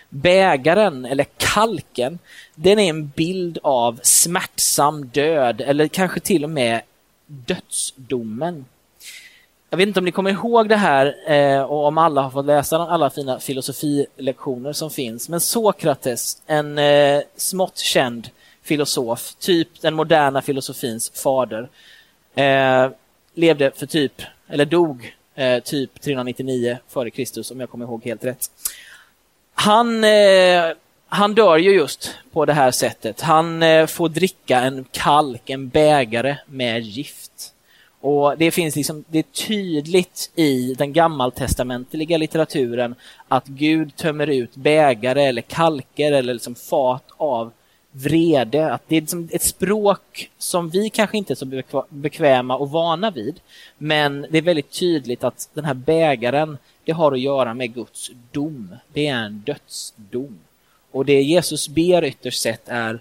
Bägaren, 0.10 1.06
eller 1.06 1.26
kalken, 1.38 2.20
den 2.56 2.80
är 2.80 2.90
en 2.90 3.08
bild 3.08 3.58
av 3.64 4.00
smärtsam 4.04 5.06
död, 5.08 5.62
eller 5.62 5.88
kanske 5.88 6.20
till 6.20 6.44
och 6.44 6.50
med 6.50 6.82
dödsdomen. 7.26 8.66
jag 9.70 9.78
vet 9.78 9.88
inte 9.88 10.00
om 10.00 10.06
ni 10.06 10.12
kommer 10.12 10.32
ihåg 10.32 10.70
det 10.70 10.76
här 10.76 11.32
eh, 11.32 11.62
och 11.62 11.86
om 11.86 11.98
alla 11.98 12.22
har 12.22 12.30
fått 12.30 12.46
läsa 12.46 12.78
alla 12.78 13.10
fina 13.10 13.40
filosofilektioner 13.40 14.74
som 14.74 14.90
finns. 14.90 15.30
Men 15.30 15.42
Sokrates, 15.42 16.42
en 16.48 16.78
eh, 16.78 17.22
smått 17.36 17.78
känd 17.78 18.30
filosof, 18.68 19.36
typ 19.40 19.82
den 19.82 19.94
moderna 19.94 20.42
filosofins 20.42 21.12
fader, 21.24 21.70
eh, 22.36 22.92
levde 23.34 23.72
för 23.76 23.86
typ, 23.86 24.22
eller 24.48 24.66
dog 24.66 25.16
eh, 25.36 25.60
typ 25.60 26.02
399 26.02 26.78
före 26.88 27.10
Kristus 27.10 27.52
om 27.52 27.60
jag 27.60 27.70
kommer 27.70 27.86
ihåg 27.86 28.06
helt 28.06 28.26
rätt. 28.26 28.52
Han, 29.54 30.04
eh, 30.04 30.66
han 31.08 31.36
dör 31.36 31.58
ju 31.58 31.72
just 31.72 32.16
på 32.32 32.46
det 32.46 32.54
här 32.54 32.72
sättet. 32.72 33.22
Han 33.22 33.64
eh, 33.64 33.86
får 33.86 34.10
dricka 34.10 34.60
en 34.60 34.86
kalk, 34.92 35.50
en 35.50 35.70
bägare 35.70 36.38
med 36.46 36.82
gift. 36.82 37.54
Och 38.02 38.38
Det 38.38 38.52
finns 38.52 38.76
liksom, 38.76 39.04
det 39.08 39.20
är 39.20 39.24
tydligt 39.24 40.32
i 40.36 40.74
den 40.74 40.94
gammaltestamentliga 40.94 42.18
litteraturen 42.18 42.96
att 43.28 43.48
Gud 43.48 43.96
tömmer 43.96 44.28
ut 44.28 44.56
bägare 44.56 45.24
eller 45.24 45.42
kalker 45.42 46.12
eller 46.12 46.34
liksom 46.34 46.56
fat 46.56 47.04
av 47.18 47.52
vrede. 47.92 48.74
Att 48.74 48.82
det 48.88 48.96
är 48.96 49.02
liksom 49.02 49.30
ett 49.32 49.42
språk 49.42 50.32
som 50.38 50.70
vi 50.70 50.90
kanske 50.90 51.18
inte 51.18 51.34
är 51.34 51.36
så 51.36 51.86
bekväma 51.90 52.58
och 52.58 52.72
vana 52.72 53.12
vid. 53.12 53.40
Men 53.78 54.26
det 54.30 54.38
är 54.38 54.42
väldigt 54.42 54.72
tydligt 54.72 55.24
att 55.24 55.50
den 55.54 55.66
här 55.66 55.74
bägaren, 55.74 56.58
det 56.84 56.92
har 56.92 57.12
att 57.12 57.20
göra 57.20 57.54
med 57.54 57.74
Guds 57.74 58.12
dom. 58.32 58.76
Det 58.94 59.08
är 59.08 59.16
en 59.16 59.40
dödsdom. 59.46 60.40
Och 60.92 61.06
det 61.06 61.22
Jesus 61.22 61.68
ber 61.70 62.04
ytterst 62.04 62.42
sett 62.42 62.70
är 62.70 63.00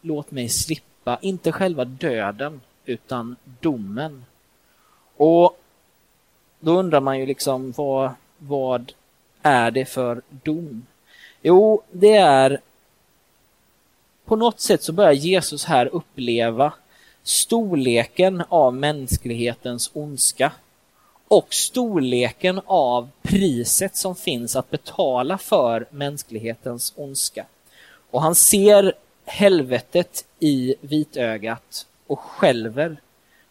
låt 0.00 0.30
mig 0.30 0.48
slippa, 0.48 1.18
inte 1.20 1.52
själva 1.52 1.84
döden, 1.84 2.60
utan 2.84 3.36
domen. 3.60 4.24
Och 5.16 5.60
då 6.60 6.72
undrar 6.72 7.00
man 7.00 7.18
ju 7.18 7.26
liksom 7.26 7.72
vad, 7.76 8.10
vad 8.38 8.92
är 9.42 9.70
det 9.70 9.84
för 9.84 10.22
dom? 10.28 10.86
Jo, 11.42 11.82
det 11.92 12.16
är 12.16 12.60
på 14.24 14.36
något 14.36 14.60
sätt 14.60 14.82
så 14.82 14.92
börjar 14.92 15.12
Jesus 15.12 15.64
här 15.64 15.86
uppleva 15.86 16.72
storleken 17.22 18.42
av 18.48 18.74
mänsklighetens 18.74 19.90
ondska 19.92 20.52
och 21.28 21.54
storleken 21.54 22.60
av 22.66 23.08
priset 23.22 23.96
som 23.96 24.16
finns 24.16 24.56
att 24.56 24.70
betala 24.70 25.38
för 25.38 25.86
mänsklighetens 25.90 26.92
ondska. 26.96 27.46
Och 28.10 28.22
han 28.22 28.34
ser 28.34 28.92
helvetet 29.24 30.24
i 30.40 30.74
vitögat 30.80 31.86
och 32.06 32.20
skälver. 32.20 32.96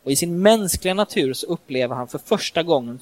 Och 0.04 0.12
i 0.12 0.16
sin 0.16 0.42
mänskliga 0.42 0.94
natur 0.94 1.34
så 1.34 1.48
upplever 1.48 1.96
han 1.96 2.08
för 2.08 2.18
första 2.20 2.64
gången 2.64 3.00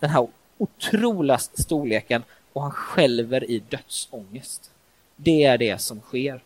den 0.00 0.10
här 0.10 0.28
otroliga 0.58 1.38
storleken 1.38 2.22
och 2.52 2.62
han 2.62 2.70
skälver 2.70 3.50
i 3.50 3.62
dödsångest. 3.68 4.70
Det 5.16 5.44
är 5.44 5.58
det 5.58 5.80
som 5.80 6.00
sker. 6.00 6.40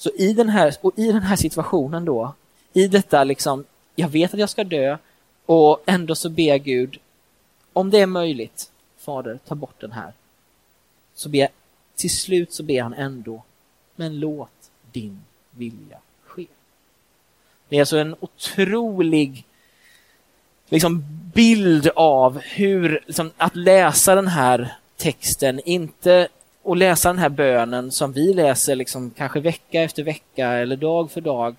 Så 0.00 0.10
i 0.10 0.32
den 0.32 0.48
här, 0.48 0.74
och 0.80 0.98
i 0.98 1.12
den 1.12 1.22
här 1.22 1.36
situationen 1.36 2.04
då, 2.04 2.34
i 2.72 2.86
detta 2.86 3.24
liksom, 3.24 3.64
jag 3.96 4.08
vet 4.08 4.34
att 4.34 4.40
jag 4.40 4.50
ska 4.50 4.64
dö 4.64 4.96
och 5.46 5.82
ändå 5.86 6.14
så 6.14 6.28
ber 6.28 6.56
Gud, 6.56 6.98
om 7.72 7.90
det 7.90 7.98
är 7.98 8.06
möjligt, 8.06 8.70
Fader, 8.98 9.38
ta 9.46 9.54
bort 9.54 9.80
den 9.80 9.92
här. 9.92 10.12
Så 11.14 11.28
ber, 11.28 11.48
till 11.96 12.10
slut 12.10 12.52
så 12.52 12.62
ber 12.62 12.82
han 12.82 12.94
ändå, 12.94 13.42
men 13.96 14.20
låt 14.20 14.70
din 14.92 15.22
vilja 15.50 15.98
ske. 16.24 16.46
Det 17.68 17.76
är 17.76 17.80
alltså 17.80 17.98
en 17.98 18.16
otrolig 18.20 19.44
liksom, 20.68 21.04
bild 21.34 21.90
av 21.96 22.38
hur, 22.38 23.04
liksom, 23.06 23.30
att 23.36 23.56
läsa 23.56 24.14
den 24.14 24.28
här 24.28 24.76
texten, 24.96 25.60
inte 25.64 26.28
och 26.62 26.76
läsa 26.76 27.08
den 27.08 27.18
här 27.18 27.28
bönen 27.28 27.92
som 27.92 28.12
vi 28.12 28.34
läser 28.34 28.76
liksom 28.76 29.10
kanske 29.10 29.40
vecka 29.40 29.82
efter 29.82 30.02
vecka 30.02 30.48
eller 30.48 30.76
dag 30.76 31.10
för 31.10 31.20
dag. 31.20 31.56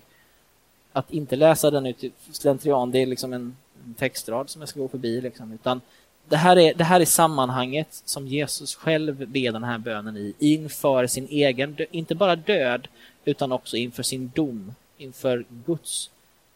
Att 0.92 1.10
inte 1.12 1.36
läsa 1.36 1.70
den 1.70 1.86
ut 1.86 2.04
i 2.04 2.12
slentrian, 2.32 2.90
det 2.90 2.98
är 3.02 3.06
liksom 3.06 3.32
en, 3.32 3.56
textrad 3.96 4.50
som 4.50 4.62
jag 4.62 4.68
ska 4.68 4.80
gå 4.80 4.88
förbi. 4.88 5.20
Liksom, 5.20 5.52
utan 5.52 5.80
det 6.28 6.36
här, 6.36 6.58
är, 6.58 6.74
det 6.74 6.84
här 6.84 7.00
är 7.00 7.04
sammanhanget 7.04 8.02
som 8.04 8.26
Jesus 8.26 8.74
själv 8.74 9.28
ber 9.28 9.52
den 9.52 9.64
här 9.64 9.78
bönen 9.78 10.16
i 10.16 10.34
inför 10.38 11.06
sin 11.06 11.26
egen, 11.30 11.76
inte 11.90 12.14
bara 12.14 12.36
död, 12.36 12.88
utan 13.24 13.52
också 13.52 13.76
inför 13.76 14.02
sin 14.02 14.32
dom, 14.34 14.74
inför 14.98 15.44
Guds 15.66 16.10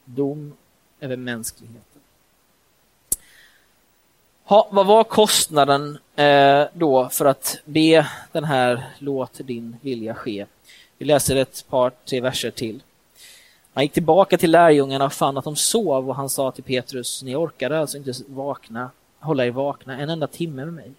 dom 0.04 0.52
över 1.00 1.16
mänskligheten. 1.16 2.00
Ha, 4.44 4.68
vad 4.72 4.86
var 4.86 5.04
kostnaden 5.04 5.98
eh, 6.16 6.64
då 6.72 7.08
för 7.08 7.24
att 7.24 7.58
be 7.64 8.06
den 8.32 8.44
här 8.44 8.84
låt 8.98 9.32
din 9.34 9.76
vilja 9.80 10.14
ske? 10.14 10.46
Vi 10.98 11.04
läser 11.04 11.36
ett 11.36 11.64
par, 11.68 11.92
tre 12.04 12.20
verser 12.20 12.50
till. 12.50 12.82
Han 13.72 13.84
gick 13.84 13.92
tillbaka 13.92 14.38
till 14.38 14.50
lärjungarna 14.50 15.04
och 15.04 15.12
fann 15.12 15.36
att 15.36 15.44
de 15.44 15.56
sov 15.56 16.08
och 16.08 16.16
han 16.16 16.28
sa 16.28 16.50
till 16.50 16.64
Petrus, 16.64 17.22
ni 17.22 17.36
orkade 17.36 17.78
alltså 17.78 17.96
inte 17.96 18.12
vakna, 18.26 18.90
hålla 19.18 19.46
er 19.46 19.50
vakna 19.50 19.98
en 19.98 20.10
enda 20.10 20.26
timme 20.26 20.64
med 20.64 20.74
mig. 20.74 20.90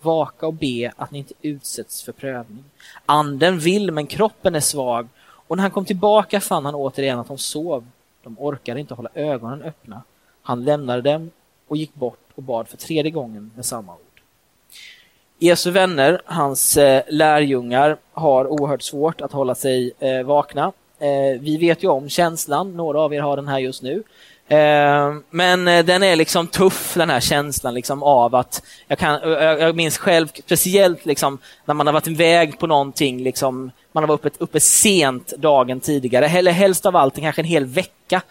Vaka 0.00 0.46
och 0.46 0.54
be 0.54 0.92
att 0.96 1.10
ni 1.10 1.18
inte 1.18 1.34
utsätts 1.42 2.02
för 2.02 2.12
prövning. 2.12 2.64
Anden 3.06 3.58
vill 3.58 3.90
men 3.90 4.06
kroppen 4.06 4.54
är 4.54 4.60
svag 4.60 5.08
och 5.20 5.56
när 5.56 5.62
han 5.62 5.70
kom 5.70 5.84
tillbaka 5.84 6.40
fann 6.40 6.64
han 6.64 6.74
återigen 6.74 7.18
att 7.18 7.28
de 7.28 7.38
sov. 7.38 7.86
De 8.22 8.36
orkade 8.38 8.80
inte 8.80 8.94
hålla 8.94 9.10
ögonen 9.14 9.62
öppna. 9.62 10.02
Han 10.42 10.64
lämnade 10.64 11.02
dem 11.02 11.30
och 11.68 11.76
gick 11.76 11.94
bort 11.94 12.30
och 12.34 12.42
bad 12.42 12.68
för 12.68 12.76
tredje 12.76 13.10
gången 13.10 13.50
med 13.54 13.64
samma 13.64 13.92
ord. 13.92 14.11
Jesu 15.42 15.70
vänner, 15.70 16.22
hans 16.24 16.76
eh, 16.76 17.02
lärjungar, 17.08 17.96
har 18.12 18.46
oerhört 18.46 18.82
svårt 18.82 19.20
att 19.20 19.32
hålla 19.32 19.54
sig 19.54 19.92
eh, 19.98 20.22
vakna. 20.22 20.72
Eh, 21.00 21.40
vi 21.40 21.56
vet 21.56 21.82
ju 21.82 21.88
om 21.88 22.08
känslan, 22.08 22.76
några 22.76 23.00
av 23.00 23.14
er 23.14 23.20
har 23.20 23.36
den 23.36 23.48
här 23.48 23.58
just 23.58 23.82
nu. 23.82 24.02
Eh, 24.48 25.14
men 25.30 25.68
eh, 25.68 25.84
den 25.84 26.02
är 26.02 26.16
liksom 26.16 26.46
tuff, 26.46 26.94
den 26.94 27.10
här 27.10 27.20
känslan 27.20 27.74
liksom 27.74 28.02
av 28.02 28.34
att, 28.34 28.62
jag, 28.88 28.98
kan, 28.98 29.30
jag 29.32 29.76
minns 29.76 29.98
själv, 29.98 30.26
speciellt 30.26 31.06
liksom 31.06 31.38
när 31.64 31.74
man 31.74 31.86
har 31.86 31.94
varit 31.94 32.08
iväg 32.08 32.58
på 32.58 32.66
någonting, 32.66 33.22
liksom, 33.22 33.70
man 33.92 34.02
har 34.02 34.08
varit 34.08 34.26
uppe, 34.26 34.44
uppe 34.44 34.60
sent 34.60 35.32
dagen 35.38 35.80
tidigare, 35.80 36.26
eller 36.28 36.52
helst 36.52 36.86
av 36.86 36.96
allt 36.96 37.16
kanske 37.16 37.42
en 37.42 37.46
hel 37.46 37.64
vecka 37.64 38.22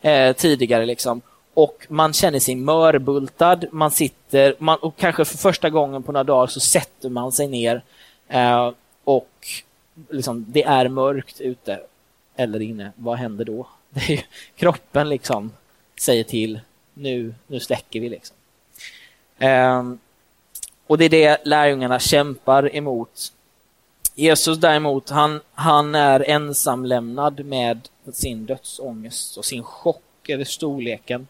eh, 0.00 0.32
tidigare. 0.32 0.86
Liksom 0.86 1.20
och 1.62 1.86
man 1.88 2.12
känner 2.12 2.40
sig 2.40 2.54
mörbultad. 2.54 3.64
Man 3.70 3.90
sitter, 3.90 4.54
man, 4.58 4.78
och 4.78 4.96
kanske 4.96 5.24
för 5.24 5.38
första 5.38 5.70
gången 5.70 6.02
på 6.02 6.12
några 6.12 6.24
dagar 6.24 6.46
så 6.46 6.60
sätter 6.60 7.08
man 7.08 7.32
sig 7.32 7.48
ner 7.48 7.82
eh, 8.28 8.72
och 9.04 9.46
liksom, 10.08 10.44
det 10.48 10.62
är 10.62 10.88
mörkt 10.88 11.40
ute 11.40 11.80
eller 12.36 12.62
inne. 12.62 12.92
Vad 12.96 13.18
händer 13.18 13.44
då? 13.44 13.66
Det 13.90 14.12
är 14.12 14.24
kroppen 14.56 15.08
liksom 15.08 15.52
säger 16.00 16.24
till, 16.24 16.60
nu, 16.94 17.34
nu 17.46 17.60
släcker 17.60 18.00
vi. 18.00 18.08
liksom. 18.08 18.36
Eh, 19.38 19.92
och 20.86 20.98
det 20.98 21.04
är 21.04 21.08
det 21.08 21.46
lärjungarna 21.46 21.98
kämpar 21.98 22.76
emot. 22.76 23.32
Jesus 24.14 24.58
däremot, 24.58 25.10
han, 25.10 25.40
han 25.54 25.94
är 25.94 26.20
ensamlämnad 26.20 27.44
med 27.44 27.88
sin 28.12 28.46
dödsångest 28.46 29.36
och 29.36 29.44
sin 29.44 29.62
chock 29.62 30.28
över 30.28 30.44
storleken 30.44 31.26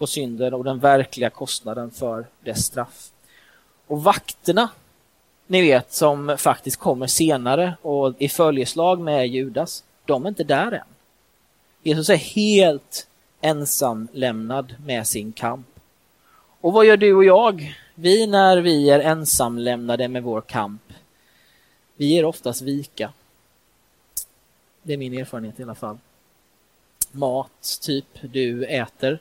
på 0.00 0.06
synden 0.06 0.54
och 0.54 0.64
den 0.64 0.78
verkliga 0.78 1.30
kostnaden 1.30 1.90
för 1.90 2.26
dess 2.40 2.64
straff. 2.64 3.10
Och 3.86 4.02
vakterna, 4.02 4.68
ni 5.46 5.62
vet, 5.62 5.92
som 5.92 6.36
faktiskt 6.38 6.76
kommer 6.76 7.06
senare 7.06 7.74
och 7.82 8.14
i 8.18 8.28
följeslag 8.28 9.00
med 9.00 9.28
Judas, 9.28 9.84
de 10.04 10.24
är 10.24 10.28
inte 10.28 10.44
där 10.44 10.72
än. 10.72 10.86
Jesus 11.82 12.10
är 12.10 12.16
helt 12.16 13.06
ensam 13.40 14.08
lämnad 14.12 14.74
med 14.84 15.06
sin 15.06 15.32
kamp. 15.32 15.66
Och 16.60 16.72
vad 16.72 16.86
gör 16.86 16.96
du 16.96 17.14
och 17.14 17.24
jag? 17.24 17.76
Vi 17.94 18.26
när 18.26 18.58
vi 18.58 18.90
är 18.90 19.00
ensamlämnade 19.00 20.08
med 20.08 20.22
vår 20.22 20.40
kamp, 20.40 20.82
vi 21.96 22.06
ger 22.06 22.24
oftast 22.24 22.62
vika. 22.62 23.12
Det 24.82 24.92
är 24.92 24.96
min 24.96 25.18
erfarenhet 25.18 25.60
i 25.60 25.62
alla 25.62 25.74
fall. 25.74 25.98
Mat, 27.12 27.78
typ, 27.80 28.06
du 28.20 28.64
äter 28.64 29.20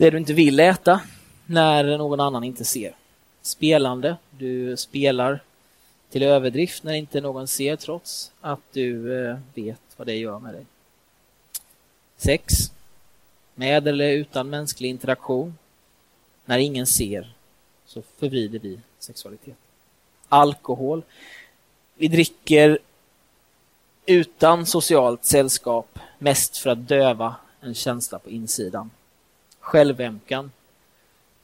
det 0.00 0.10
du 0.10 0.18
inte 0.18 0.32
vill 0.32 0.60
äta 0.60 1.00
när 1.46 1.98
någon 1.98 2.20
annan 2.20 2.44
inte 2.44 2.64
ser. 2.64 2.94
Spelande, 3.42 4.16
du 4.30 4.76
spelar 4.76 5.40
till 6.10 6.22
överdrift 6.22 6.82
när 6.82 6.92
inte 6.92 7.20
någon 7.20 7.48
ser 7.48 7.76
trots 7.76 8.32
att 8.40 8.60
du 8.72 9.18
eh, 9.24 9.38
vet 9.54 9.80
vad 9.96 10.06
det 10.06 10.14
gör 10.14 10.38
med 10.38 10.54
dig. 10.54 10.66
Sex, 12.16 12.54
med 13.54 13.88
eller 13.88 14.10
utan 14.10 14.50
mänsklig 14.50 14.88
interaktion. 14.88 15.58
När 16.44 16.58
ingen 16.58 16.86
ser 16.86 17.32
så 17.86 18.02
förvrider 18.18 18.58
vi 18.58 18.80
sexualitet. 18.98 19.56
Alkohol. 20.28 21.02
Vi 21.94 22.08
dricker 22.08 22.78
utan 24.06 24.66
socialt 24.66 25.24
sällskap, 25.24 25.98
mest 26.18 26.56
för 26.56 26.70
att 26.70 26.88
döva 26.88 27.34
en 27.60 27.74
känsla 27.74 28.18
på 28.18 28.30
insidan 28.30 28.90
självömkan. 29.70 30.52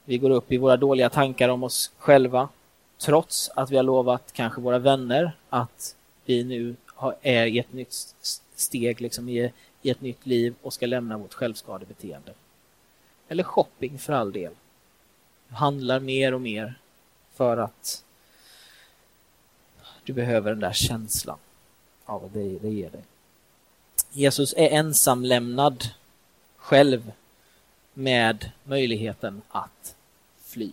Vi 0.05 0.17
går 0.17 0.29
upp 0.29 0.51
i 0.51 0.57
våra 0.57 0.77
dåliga 0.77 1.09
tankar 1.09 1.49
om 1.49 1.63
oss 1.63 1.91
själva 1.97 2.49
trots 2.97 3.49
att 3.55 3.71
vi 3.71 3.75
har 3.75 3.83
lovat 3.83 4.33
kanske 4.33 4.61
våra 4.61 4.79
vänner 4.79 5.31
att 5.49 5.95
vi 6.25 6.43
nu 6.43 6.75
är 7.21 7.45
i 7.45 7.59
ett 7.59 7.73
nytt 7.73 7.93
steg 8.55 9.01
liksom 9.01 9.29
i, 9.29 9.51
i 9.81 9.89
ett 9.89 10.01
nytt 10.01 10.25
liv 10.25 10.55
och 10.61 10.73
ska 10.73 10.85
lämna 10.85 11.17
vårt 11.17 11.33
självskadebeteende. 11.33 12.33
Eller 13.27 13.43
shopping 13.43 13.99
för 13.99 14.13
all 14.13 14.31
del. 14.31 14.53
Du 15.49 15.55
handlar 15.55 15.99
mer 15.99 16.33
och 16.33 16.41
mer 16.41 16.79
för 17.33 17.57
att 17.57 18.03
du 20.03 20.13
behöver 20.13 20.49
den 20.49 20.59
där 20.59 20.73
känslan 20.73 21.37
av 22.05 22.21
vad 22.21 22.31
det, 22.31 22.59
det 22.59 22.69
ger 22.69 22.89
dig. 22.89 23.03
Jesus 24.11 24.53
är 24.57 24.69
ensamlämnad 24.69 25.83
själv 26.57 27.11
med 27.97 28.51
möjligheten 28.63 29.41
att 29.49 29.95
fly. 30.45 30.71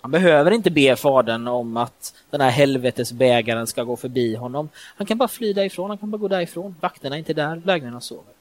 Han 0.00 0.10
behöver 0.10 0.50
inte 0.50 0.70
be 0.70 0.96
Fadern 0.96 1.48
om 1.48 1.76
att 1.76 2.14
den 2.30 2.40
här 2.40 2.50
helvetesbägaren 2.50 3.66
ska 3.66 3.84
gå 3.84 3.96
förbi 3.96 4.34
honom. 4.34 4.68
Han 4.96 5.06
kan 5.06 5.18
bara 5.18 5.28
fly 5.28 5.52
därifrån, 5.52 5.90
han 5.90 5.98
kan 5.98 6.10
bara 6.10 6.18
gå 6.18 6.28
därifrån. 6.28 6.76
Vakterna 6.80 7.16
är 7.16 7.18
inte 7.18 7.34
där, 7.34 7.62
lägenheterna 7.64 8.00
sover. 8.00 8.32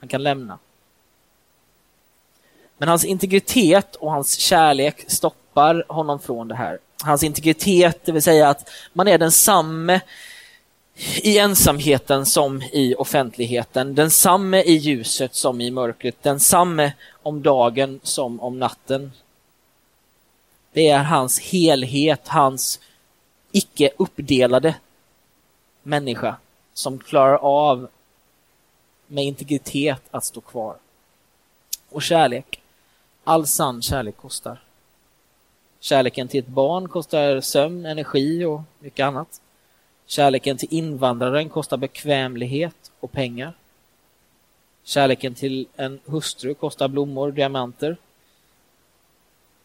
Han 0.00 0.08
kan 0.08 0.22
lämna. 0.22 0.58
Men 2.78 2.88
hans 2.88 3.04
integritet 3.04 3.96
och 3.96 4.12
hans 4.12 4.38
kärlek 4.38 5.04
stoppar 5.10 5.84
honom 5.88 6.18
från 6.18 6.48
det 6.48 6.54
här. 6.54 6.78
Hans 7.02 7.22
integritet, 7.22 8.04
det 8.04 8.12
vill 8.12 8.22
säga 8.22 8.48
att 8.48 8.70
man 8.92 9.08
är 9.08 9.18
densamme 9.18 10.00
i 10.98 11.38
ensamheten 11.38 12.26
som 12.26 12.62
i 12.62 12.94
offentligheten, 12.94 13.94
densamme 13.94 14.62
i 14.62 14.72
ljuset 14.72 15.34
som 15.34 15.60
i 15.60 15.70
mörkret, 15.70 16.22
densamme 16.22 16.92
om 17.22 17.42
dagen 17.42 18.00
som 18.02 18.40
om 18.40 18.58
natten. 18.58 19.12
Det 20.72 20.88
är 20.88 21.02
hans 21.02 21.40
helhet, 21.40 22.28
hans 22.28 22.80
icke 23.52 23.90
uppdelade 23.96 24.74
människa 25.82 26.36
som 26.74 26.98
klarar 26.98 27.36
av 27.36 27.88
med 29.06 29.24
integritet 29.24 30.02
att 30.10 30.24
stå 30.24 30.40
kvar. 30.40 30.76
Och 31.88 32.02
kärlek. 32.02 32.60
All 33.24 33.46
sann 33.46 33.82
kärlek 33.82 34.16
kostar. 34.16 34.62
Kärleken 35.80 36.28
till 36.28 36.40
ett 36.40 36.46
barn 36.46 36.88
kostar 36.88 37.40
sömn, 37.40 37.86
energi 37.86 38.44
och 38.44 38.60
mycket 38.78 39.04
annat. 39.04 39.40
Kärleken 40.06 40.56
till 40.56 40.68
invandraren 40.70 41.48
kostar 41.48 41.76
bekvämlighet 41.76 42.92
och 43.00 43.12
pengar. 43.12 43.52
Kärleken 44.82 45.34
till 45.34 45.66
en 45.76 46.00
hustru 46.04 46.54
kostar 46.54 46.88
blommor, 46.88 47.28
och 47.28 47.34
diamanter. 47.34 47.96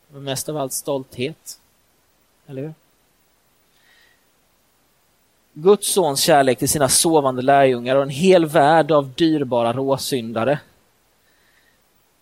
Men 0.07 0.23
mest 0.23 0.49
av 0.49 0.57
allt 0.57 0.73
stolthet. 0.73 1.59
Eller 2.47 2.61
hur? 2.61 2.73
Guds 5.53 5.93
sons 5.93 6.21
kärlek 6.21 6.59
till 6.59 6.69
sina 6.69 6.89
sovande 6.89 7.41
lärjungar 7.41 7.95
och 7.95 8.03
en 8.03 8.09
hel 8.09 8.45
värld 8.45 8.91
av 8.91 9.13
dyrbara 9.13 9.73
råsyndare. 9.73 10.59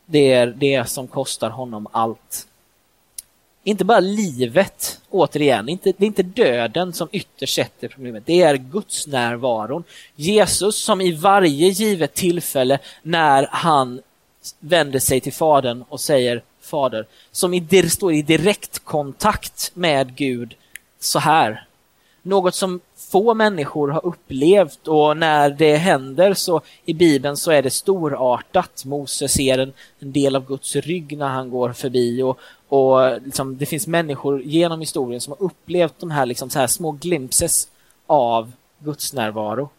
Det 0.06 0.32
är 0.32 0.48
det 0.48 0.90
som 0.90 1.08
kostar 1.08 1.50
honom 1.50 1.88
allt. 1.92 2.48
Inte 3.70 3.86
bara 3.86 4.00
livet, 4.00 5.02
återigen, 5.10 5.70
inte, 5.70 5.94
det 5.98 6.06
är 6.06 6.08
inte 6.08 6.24
döden 6.24 6.94
som 6.94 7.08
ytterst 7.12 7.56
sätter 7.56 7.88
problemet, 7.88 8.24
det 8.26 8.42
är 8.42 8.56
Guds 8.56 9.08
närvaron. 9.08 9.84
Jesus 10.16 10.84
som 10.84 11.02
i 11.02 11.12
varje 11.12 11.68
givet 11.68 12.14
tillfälle 12.14 12.80
när 13.02 13.48
han 13.52 14.02
vänder 14.60 15.00
sig 15.00 15.20
till 15.20 15.34
Fadern 15.34 15.84
och 15.90 16.00
säger 16.00 16.44
Fader, 16.62 17.06
som 17.32 17.54
i, 17.54 17.90
står 17.90 18.14
i 18.14 18.22
direktkontakt 18.22 19.72
med 19.74 20.16
Gud 20.16 20.56
så 21.00 21.20
här. 21.20 21.66
Något 22.22 22.56
som 22.56 22.80
få 23.12 23.34
människor 23.34 23.88
har 23.88 24.06
upplevt 24.06 24.88
och 24.88 25.18
när 25.18 25.50
det 25.50 25.76
händer 25.76 26.34
så 26.34 26.62
i 26.86 26.94
Bibeln 26.94 27.38
så 27.38 27.52
är 27.52 27.62
det 27.62 27.70
storartat. 27.70 28.86
Moses 28.86 29.32
ser 29.32 29.58
en, 29.58 29.74
en 30.00 30.12
del 30.12 30.36
av 30.36 30.46
Guds 30.46 30.76
rygg 30.76 31.18
när 31.18 31.28
han 31.28 31.50
går 31.50 31.74
förbi 31.74 32.22
och, 32.22 32.40
och 32.70 33.22
liksom, 33.22 33.58
det 33.58 33.66
finns 33.66 33.88
människor 33.88 34.42
genom 34.42 34.80
historien 34.80 35.22
som 35.22 35.36
har 35.40 35.46
upplevt 35.46 36.00
de 36.00 36.12
här, 36.12 36.26
liksom, 36.26 36.50
så 36.50 36.60
här 36.60 36.68
små 36.68 36.92
glimpses 36.92 37.68
av 38.08 38.52
Guds 38.80 39.14
närvaro. 39.14 39.70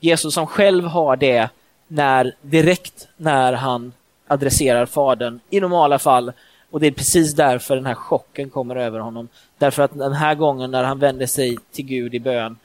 Jesus 0.00 0.34
som 0.34 0.46
själv 0.46 0.84
har 0.84 1.16
det 1.16 1.48
när, 1.88 2.34
direkt 2.42 3.08
när 3.16 3.52
han 3.52 3.92
adresserar 4.26 4.86
Fadern 4.86 5.40
i 5.50 5.60
normala 5.60 5.98
fall 5.98 6.32
och 6.70 6.80
det 6.80 6.86
är 6.86 6.90
precis 6.90 7.34
därför 7.34 7.76
den 7.76 7.86
här 7.86 7.94
chocken 7.94 8.50
kommer 8.50 8.76
över 8.76 8.98
honom. 8.98 9.28
Därför 9.58 9.82
att 9.82 9.98
den 9.98 10.12
här 10.12 10.34
gången 10.34 10.70
när 10.70 10.84
han 10.84 10.98
vänder 10.98 11.26
sig 11.26 11.58
till 11.72 11.84
Gud 11.84 12.14
i 12.14 12.20
bön 12.20 12.56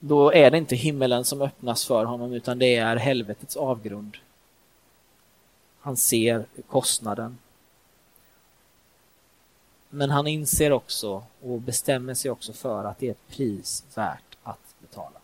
då 0.00 0.32
är 0.32 0.50
det 0.50 0.58
inte 0.58 0.76
himmelen 0.76 1.24
som 1.24 1.42
öppnas 1.42 1.86
för 1.86 2.04
honom 2.04 2.32
utan 2.32 2.58
det 2.58 2.76
är 2.76 2.96
helvetets 2.96 3.56
avgrund. 3.56 4.16
Han 5.80 5.96
ser 5.96 6.44
kostnaden. 6.68 7.38
Men 9.94 10.10
han 10.10 10.26
inser 10.26 10.72
också 10.72 11.22
och 11.42 11.60
bestämmer 11.60 12.14
sig 12.14 12.30
också 12.30 12.52
för 12.52 12.84
att 12.84 12.98
det 12.98 13.06
är 13.06 13.10
ett 13.10 13.28
pris 13.28 13.84
värt 13.94 14.36
att 14.42 14.58
betala. 14.80 15.18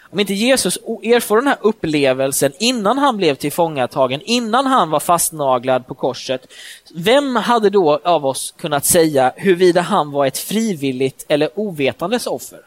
Om 0.00 0.20
inte 0.20 0.34
Jesus 0.34 0.76
erfor 1.02 1.36
den 1.36 1.46
här 1.46 1.58
upplevelsen 1.60 2.52
innan 2.58 2.98
han 2.98 3.16
blev 3.16 3.34
tillfångatagen, 3.34 4.20
innan 4.24 4.66
han 4.66 4.90
var 4.90 5.00
fastnaglad 5.00 5.86
på 5.86 5.94
korset, 5.94 6.46
vem 6.94 7.36
hade 7.36 7.70
då 7.70 8.00
av 8.04 8.26
oss 8.26 8.54
kunnat 8.56 8.84
säga 8.84 9.32
huruvida 9.36 9.80
han 9.80 10.10
var 10.10 10.26
ett 10.26 10.38
frivilligt 10.38 11.24
eller 11.28 11.50
ovetandes 11.54 12.26
offer? 12.26 12.60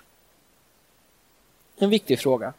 en 1.78 1.90
viktig 1.90 2.20
fråga. 2.20 2.54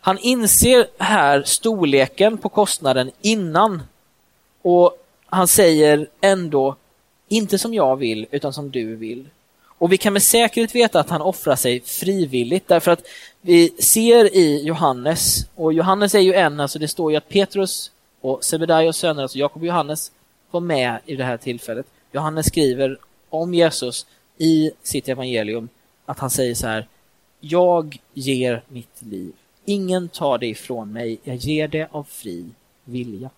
Han 0.00 0.18
inser 0.18 0.86
här 0.98 1.42
storleken 1.42 2.38
på 2.38 2.48
kostnaden 2.48 3.10
innan 3.20 3.82
och 4.62 5.01
han 5.32 5.48
säger 5.48 6.06
ändå 6.20 6.76
inte 7.28 7.58
som 7.58 7.74
jag 7.74 7.96
vill 7.96 8.26
utan 8.30 8.52
som 8.52 8.70
du 8.70 8.96
vill. 8.96 9.28
Och 9.64 9.92
vi 9.92 9.98
kan 9.98 10.12
med 10.12 10.22
säkerhet 10.22 10.74
veta 10.74 11.00
att 11.00 11.10
han 11.10 11.22
offrar 11.22 11.56
sig 11.56 11.80
frivilligt 11.80 12.68
därför 12.68 12.90
att 12.90 13.02
vi 13.40 13.68
ser 13.78 14.34
i 14.36 14.62
Johannes, 14.64 15.46
och 15.54 15.72
Johannes 15.72 16.14
är 16.14 16.20
ju 16.20 16.34
en, 16.34 16.60
alltså 16.60 16.78
det 16.78 16.88
står 16.88 17.10
ju 17.10 17.16
att 17.16 17.28
Petrus 17.28 17.90
och 18.20 18.44
Sebedaios 18.44 18.96
söner, 18.96 19.22
alltså 19.22 19.38
Jakob 19.38 19.62
och 19.62 19.68
Johannes, 19.68 20.12
var 20.50 20.60
med 20.60 20.98
i 21.06 21.16
det 21.16 21.24
här 21.24 21.36
tillfället. 21.36 21.86
Johannes 22.12 22.46
skriver 22.46 22.98
om 23.28 23.54
Jesus 23.54 24.06
i 24.38 24.70
sitt 24.82 25.08
evangelium 25.08 25.68
att 26.06 26.18
han 26.18 26.30
säger 26.30 26.54
så 26.54 26.66
här 26.66 26.86
jag 27.40 27.98
ger 28.14 28.62
mitt 28.68 29.02
liv. 29.02 29.32
Ingen 29.64 30.08
tar 30.08 30.38
det 30.38 30.46
ifrån 30.46 30.92
mig. 30.92 31.18
Jag 31.24 31.36
ger 31.36 31.68
det 31.68 31.88
av 31.90 32.04
fri 32.04 32.44
vilja. 32.84 33.30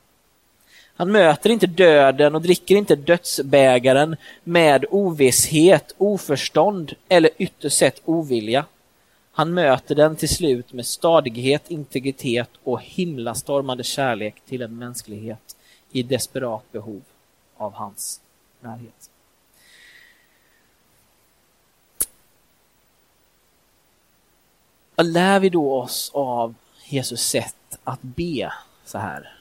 Han 0.96 1.12
möter 1.12 1.50
inte 1.50 1.66
döden 1.66 2.34
och 2.34 2.42
dricker 2.42 2.76
inte 2.76 2.96
dödsbägaren 2.96 4.16
med 4.44 4.84
ovisshet, 4.90 5.94
oförstånd 5.98 6.94
eller 7.08 7.30
ytterst 7.38 7.78
sett 7.78 8.00
ovilja. 8.04 8.64
Han 9.32 9.54
möter 9.54 9.94
den 9.94 10.16
till 10.16 10.28
slut 10.28 10.72
med 10.72 10.86
stadighet, 10.86 11.70
integritet 11.70 12.50
och 12.64 12.82
himlastormande 12.82 13.84
kärlek 13.84 14.42
till 14.46 14.62
en 14.62 14.78
mänsklighet 14.78 15.56
i 15.92 16.02
desperat 16.02 16.72
behov 16.72 17.02
av 17.56 17.72
hans 17.72 18.20
närhet. 18.60 19.10
Vad 24.96 25.06
lär 25.06 25.40
vi 25.40 25.48
då 25.48 25.74
oss 25.74 26.10
av 26.14 26.54
Jesus 26.84 27.20
sätt 27.20 27.78
att 27.84 28.02
be 28.02 28.52
så 28.84 28.98
här? 28.98 29.33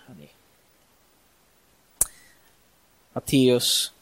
Matteus 3.14 3.94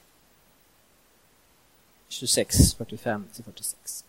26, 2.08 2.76
45-46. 2.78 4.04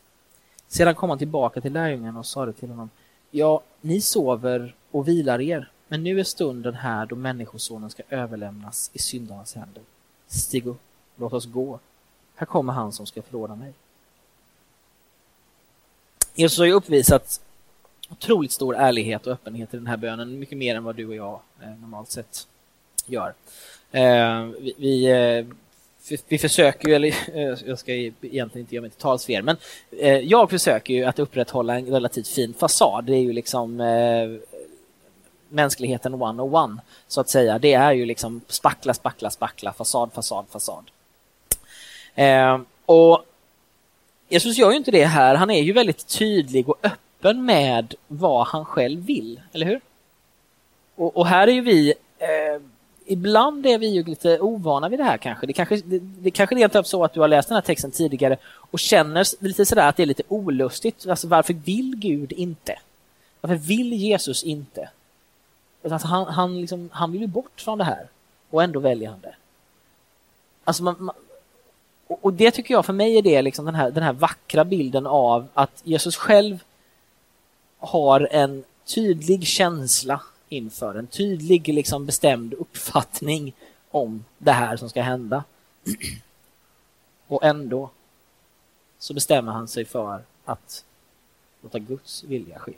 Sedan 0.69 0.95
kom 0.95 1.11
han 1.11 1.19
tillbaka 1.19 1.61
till 1.61 1.73
lärjungarna 1.73 2.19
och 2.19 2.27
sade 2.27 2.53
till 2.53 2.69
honom 2.69 2.91
Ja, 3.31 3.62
ni 3.81 4.01
sover 4.01 4.75
och 4.91 5.09
vilar 5.09 5.41
er, 5.41 5.71
men 5.88 6.05
nu 6.05 6.21
är 6.21 6.25
stunden 6.25 6.75
här 6.75 7.07
då 7.07 7.17
Människosonen 7.17 7.91
ska 7.91 8.03
överlämnas 8.09 8.91
i 8.93 8.99
syndarnas 8.99 9.55
händer. 9.55 9.83
Stig 10.27 10.67
upp, 10.67 10.81
låt 11.17 11.33
oss 11.33 11.47
gå. 11.47 11.79
Här 12.35 12.47
kommer 12.47 12.73
han 12.73 12.93
som 12.93 13.07
ska 13.07 13.23
förråda 13.23 13.55
mig. 13.55 13.73
Jesus 16.35 16.59
har 16.59 16.67
ju 16.67 16.73
uppvisat 16.73 17.41
otroligt 18.11 18.53
stor 18.53 18.77
ärlighet 18.77 19.27
och 19.27 19.33
öppenhet 19.33 19.75
i 19.75 19.77
den 19.77 19.87
här 19.87 19.97
bönen, 19.97 20.38
mycket 20.38 20.59
mer 20.59 20.77
än 20.77 20.85
vad 20.85 20.97
du 20.97 21.07
och 21.07 21.15
jag 21.15 21.41
eh, 21.62 21.69
normalt 21.69 22.11
sett 22.11 22.49
gör. 23.07 23.35
Eh, 23.93 24.45
vi, 24.61 24.75
vi, 24.79 25.05
eh, 25.05 25.47
vi, 26.29 26.38
försöker 26.38 26.88
ju, 26.88 26.95
eller 26.95 27.09
eh, 27.35 27.59
jag 27.67 27.79
ska 27.79 27.93
egentligen 27.93 28.51
inte 28.55 28.75
göra 28.75 28.83
mig 28.83 28.91
till 28.91 29.01
talsfer, 29.01 29.43
men 29.43 29.57
eh, 29.91 30.19
jag 30.19 30.51
försöker 30.51 30.95
ju 30.95 31.05
att 31.05 31.19
upprätthålla 31.19 31.79
en 31.79 31.87
relativt 31.87 32.29
fin 32.29 32.55
fasad. 32.55 33.05
Det 33.05 33.12
är 33.12 33.23
ju 33.23 33.33
liksom 33.33 33.81
eh, 33.81 34.59
mänskligheten 35.49 36.15
one-on-one, 36.15 36.81
så 37.09 37.21
att 37.21 37.29
säga. 37.29 37.59
Det 37.59 37.73
är 37.73 37.93
ju 37.93 38.07
liksom 38.07 38.41
spackla, 38.49 38.95
spackla, 38.95 39.31
spackla, 39.31 39.73
fasad, 39.73 40.12
fasad, 40.12 40.45
fasad. 40.51 40.85
Eh, 42.15 42.61
och 42.87 43.25
Jesus 44.29 44.59
gör 44.59 44.71
ju 44.71 44.77
inte 44.77 44.91
det 44.91 45.05
här. 45.05 45.35
Han 45.35 45.51
är 45.51 45.62
ju 45.62 45.73
väldigt 45.73 46.07
tydlig 46.07 46.69
och 46.69 46.79
öppen 46.83 47.45
med 47.45 47.95
vad 48.09 48.47
han 48.47 48.65
själv 48.65 49.05
vill, 49.05 49.41
eller 49.53 49.67
hur? 49.67 49.81
Och, 50.95 51.17
och 51.17 51.27
här 51.27 51.49
är 51.49 51.53
ju 51.53 51.61
vi 51.61 51.95
eh, 52.19 52.62
ibland 53.07 53.67
är 53.67 53.79
vi 53.79 53.87
ju 53.87 54.05
lite 54.05 54.41
ovana 54.41 54.88
vid 54.88 54.99
det 54.99 55.05
här 55.05 55.17
kanske. 55.17 55.47
Det 55.47 55.53
kanske, 55.53 55.77
det, 55.77 55.99
det 55.99 56.31
kanske 56.31 56.55
rent 56.55 56.77
av 56.77 56.83
så 56.83 57.05
att 57.05 57.15
du 57.15 57.21
har 57.21 57.29
läst 57.29 57.49
den 57.49 57.55
här 57.55 57.62
texten 57.62 57.91
tidigare 57.91 58.37
och 58.45 58.79
känner 58.79 59.45
lite 59.45 59.67
sådär 59.67 59.88
att 59.88 59.97
det 59.97 60.03
är 60.03 60.07
lite 60.07 60.23
olustigt. 60.29 61.07
Alltså 61.07 61.29
varför 61.29 61.55
vill 61.55 61.97
Gud 61.97 62.33
inte? 62.33 62.79
Varför 63.41 63.57
vill 63.57 63.93
Jesus 63.93 64.43
inte? 64.43 64.91
Alltså 65.91 66.09
han, 66.09 66.27
han, 66.27 66.61
liksom, 66.61 66.91
han 66.93 67.12
vill 67.12 67.21
ju 67.21 67.27
bort 67.27 67.61
från 67.61 67.79
det 67.79 67.85
här 67.85 68.07
och 68.51 68.62
ändå 68.62 68.81
väljer 68.81 69.11
han 69.11 69.21
det. 69.21 69.35
Alltså 70.65 70.83
man, 70.83 70.97
man, 70.99 71.15
och 72.07 72.33
det 72.33 72.51
tycker 72.51 72.75
jag 72.75 72.87
för 72.87 72.93
mig 72.93 73.19
är 73.19 73.23
det 73.23 73.43
liksom 73.43 73.65
den, 73.65 73.75
här, 73.75 73.91
den 73.91 74.03
här 74.03 74.12
vackra 74.12 74.65
bilden 74.65 75.07
av 75.07 75.49
att 75.55 75.81
Jesus 75.85 76.17
själv 76.17 76.65
har 77.79 78.29
en 78.31 78.65
tydlig 78.85 79.47
känsla 79.47 80.21
inför, 80.53 80.95
en 80.95 81.07
tydlig 81.07 81.69
liksom 81.69 82.07
bestämd 82.07 82.55
uppfattning 82.55 83.53
om 83.91 84.25
det 84.38 84.53
här 84.53 84.77
som 84.77 84.91
ska 84.91 85.03
hända. 85.03 85.45
Och 87.27 87.45
ändå 87.45 87.91
så 88.99 89.15
bestämmer 89.15 89.53
han 89.53 89.69
sig 89.69 89.85
för 89.85 90.23
att 90.45 90.85
låta 91.62 91.79
Guds 91.79 92.25
vilja 92.25 92.59
ske. 92.59 92.73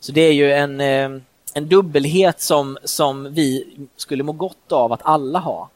Så 0.00 0.12
det 0.12 0.20
är 0.20 0.32
ju 0.32 0.52
en, 0.52 0.80
eh, 0.80 1.22
en 1.54 1.68
dubbelhet 1.68 2.40
som, 2.40 2.78
som 2.84 3.34
vi 3.34 3.76
skulle 3.96 4.22
må 4.22 4.32
gott 4.32 4.72
av 4.72 4.92
att 4.92 5.00
alla 5.02 5.38
ha. 5.38 5.70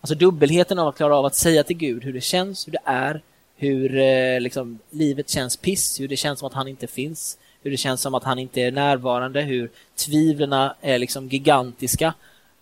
Alltså 0.00 0.14
dubbelheten 0.14 0.78
av 0.78 0.88
att 0.88 0.96
klara 0.96 1.16
av 1.16 1.24
att 1.24 1.34
säga 1.34 1.64
till 1.64 1.76
Gud 1.76 2.04
hur 2.04 2.12
det 2.12 2.20
känns, 2.20 2.68
hur 2.68 2.72
det 2.72 2.82
är, 2.84 3.22
hur 3.56 3.98
eh, 3.98 4.40
liksom, 4.40 4.78
livet 4.90 5.28
känns 5.28 5.56
piss, 5.56 6.00
hur 6.00 6.08
det 6.08 6.16
känns 6.16 6.38
som 6.38 6.46
att 6.46 6.54
han 6.54 6.68
inte 6.68 6.86
finns, 6.86 7.38
hur 7.64 7.70
det 7.70 7.76
känns 7.76 8.00
som 8.00 8.14
att 8.14 8.24
han 8.24 8.38
inte 8.38 8.60
är 8.60 8.72
närvarande, 8.72 9.40
hur 9.40 9.70
tvivlen 9.94 10.52
är 10.80 10.98
liksom 10.98 11.28
gigantiska, 11.28 12.14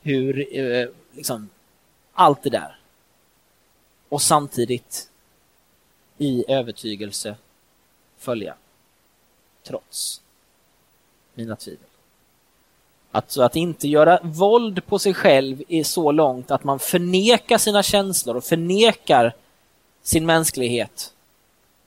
hur 0.03 0.59
eh, 0.59 0.89
liksom, 1.13 1.49
allt 2.13 2.43
det 2.43 2.51
där. 2.51 2.79
Och 4.09 4.23
samtidigt 4.23 5.09
i 6.19 6.45
övertygelse 6.49 7.37
följa, 8.19 8.55
trots 9.63 10.21
mina 11.35 11.57
tvivel. 11.57 11.87
Att, 13.11 13.39
att 13.39 13.57
inte 13.57 13.89
göra 13.89 14.21
våld 14.23 14.87
på 14.87 14.99
sig 14.99 15.15
själv 15.15 15.63
är 15.69 15.85
så 15.85 16.13
långt 16.13 16.51
att 16.51 16.65
man 16.65 16.79
förnekar 16.79 17.59
sina 17.59 17.83
känslor 17.83 18.37
och 18.37 18.45
förnekar 18.45 19.35
sin 20.03 20.27
mänsklighet. 20.27 21.15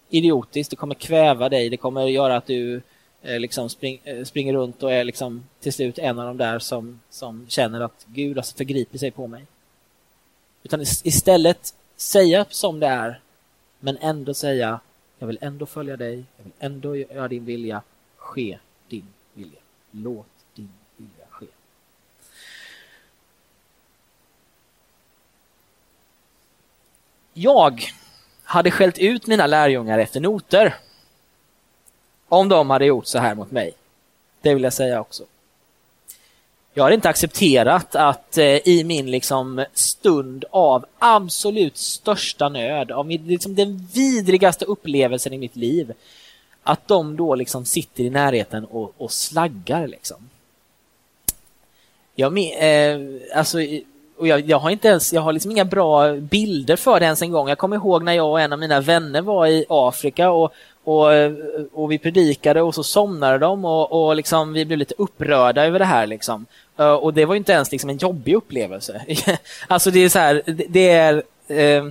Idiotiskt, 0.10 0.70
det 0.70 0.76
kommer 0.76 0.96
kväva 0.96 1.50
dig, 1.50 1.70
det 1.70 1.78
kommer 1.78 2.08
göra 2.08 2.38
att 2.38 2.48
du 2.48 2.82
Eh, 3.26 3.40
liksom 3.40 3.70
spring, 3.70 4.02
eh, 4.04 4.24
springer 4.24 4.54
runt 4.54 4.84
och 4.84 4.94
är 4.94 5.04
liksom 5.04 5.44
till 5.60 5.74
slut 5.74 5.98
en 5.98 6.20
av 6.20 6.26
de 6.26 6.38
där 6.38 6.60
som, 6.60 7.00
som 7.10 7.46
känner 7.48 7.82
att 7.82 8.06
Gud 8.06 8.38
alltså 8.38 8.54
har 8.54 8.58
förgripit 8.58 9.00
sig 9.00 9.12
på 9.12 9.28
mig. 9.28 9.46
Utan 10.64 10.82
istället 10.82 11.76
säga 11.96 12.46
som 12.50 12.80
det 12.80 12.88
är, 12.88 13.20
men 13.80 13.98
ändå 13.98 14.34
säga 14.34 14.80
jag 15.20 15.28
vill 15.28 15.38
ändå 15.42 15.66
följa 15.66 15.98
dig, 15.98 16.24
jag 16.38 16.44
vill 16.44 16.54
ändå 16.60 16.96
göra 16.96 17.28
din 17.28 17.46
vilja, 17.46 17.82
ske 18.18 18.60
din 18.90 19.08
vilja. 19.34 19.60
Låt 19.92 20.26
din 20.56 20.70
vilja 20.98 21.26
ske. 21.30 21.46
Jag 27.34 27.82
hade 28.44 28.72
skällt 28.72 28.98
ut 28.98 29.28
mina 29.28 29.48
lärjungar 29.48 30.00
efter 30.00 30.20
noter 30.20 30.76
om 32.30 32.50
de 32.50 32.70
hade 32.70 32.86
gjort 32.86 33.08
så 33.08 33.20
här 33.20 33.36
mot 33.36 33.52
mig. 33.52 33.74
Det 34.42 34.54
vill 34.54 34.64
jag 34.64 34.74
säga 34.74 35.02
också. 35.02 35.24
Jag 36.78 36.84
har 36.84 36.92
inte 36.92 37.10
accepterat 37.10 37.96
att 37.96 38.38
eh, 38.38 38.68
i 38.68 38.84
min 38.86 39.12
liksom, 39.12 39.66
stund 39.74 40.46
av 40.50 40.86
absolut 41.00 41.78
största 41.78 42.50
nöd, 42.50 42.92
av 42.92 43.06
min, 43.06 43.28
liksom, 43.28 43.56
den 43.56 43.88
vidrigaste 43.94 44.66
upplevelsen 44.66 45.34
i 45.34 45.38
mitt 45.38 45.56
liv, 45.56 45.94
att 46.64 46.88
de 46.88 47.16
då 47.16 47.36
liksom 47.36 47.66
sitter 47.66 48.04
i 48.04 48.10
närheten 48.10 48.66
och, 48.66 48.94
och 48.98 49.12
slaggar. 49.12 49.88
Liksom. 49.88 50.30
Jag, 52.16 52.38
eh, 52.38 53.00
alltså, 53.36 53.58
och 54.18 54.28
jag, 54.28 54.50
jag, 54.50 54.60
har 54.60 54.70
inte 54.70 54.88
ens, 54.88 55.14
jag 55.14 55.22
har 55.22 55.34
liksom 55.34 55.52
inga 55.52 55.66
bra 55.66 56.14
bilder 56.14 56.76
för 56.76 57.00
det 57.00 57.06
ens 57.06 57.22
en 57.22 57.32
gång. 57.32 57.50
Jag 57.50 57.58
kommer 57.58 57.76
ihåg 57.76 58.04
när 58.04 58.14
jag 58.14 58.30
och 58.30 58.42
en 58.42 58.54
av 58.54 58.60
mina 58.60 58.82
vänner 58.82 59.22
var 59.22 59.48
i 59.48 59.66
Afrika 59.70 60.32
och, 60.32 60.54
och, 60.86 61.14
eh, 61.14 61.34
och 61.74 61.92
vi 61.92 61.98
predikade 61.98 62.62
och 62.62 62.76
så 62.76 62.84
somnade 62.84 63.38
de 63.38 63.66
och, 63.66 64.08
och 64.08 64.16
liksom, 64.16 64.54
vi 64.54 64.66
blev 64.66 64.80
lite 64.80 64.96
upprörda 64.98 65.66
över 65.66 65.80
det 65.80 65.86
här. 65.86 66.08
Liksom. 66.08 66.46
Eh, 66.78 66.94
och 66.94 67.14
det 67.14 67.26
var 67.26 67.36
inte 67.36 67.52
ens 67.52 67.72
liksom 67.72 67.90
en 67.90 67.98
jobbig 67.98 68.36
upplevelse. 68.36 69.06
alltså 69.68 69.92
det 69.92 70.00
är 70.00 70.10
så 70.10 70.20
här, 70.20 70.42
det 70.70 70.90
är, 70.90 71.16
eh, 71.48 71.86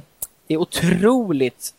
det 0.47 0.55
är 0.55 0.57
otroligt 0.57 1.75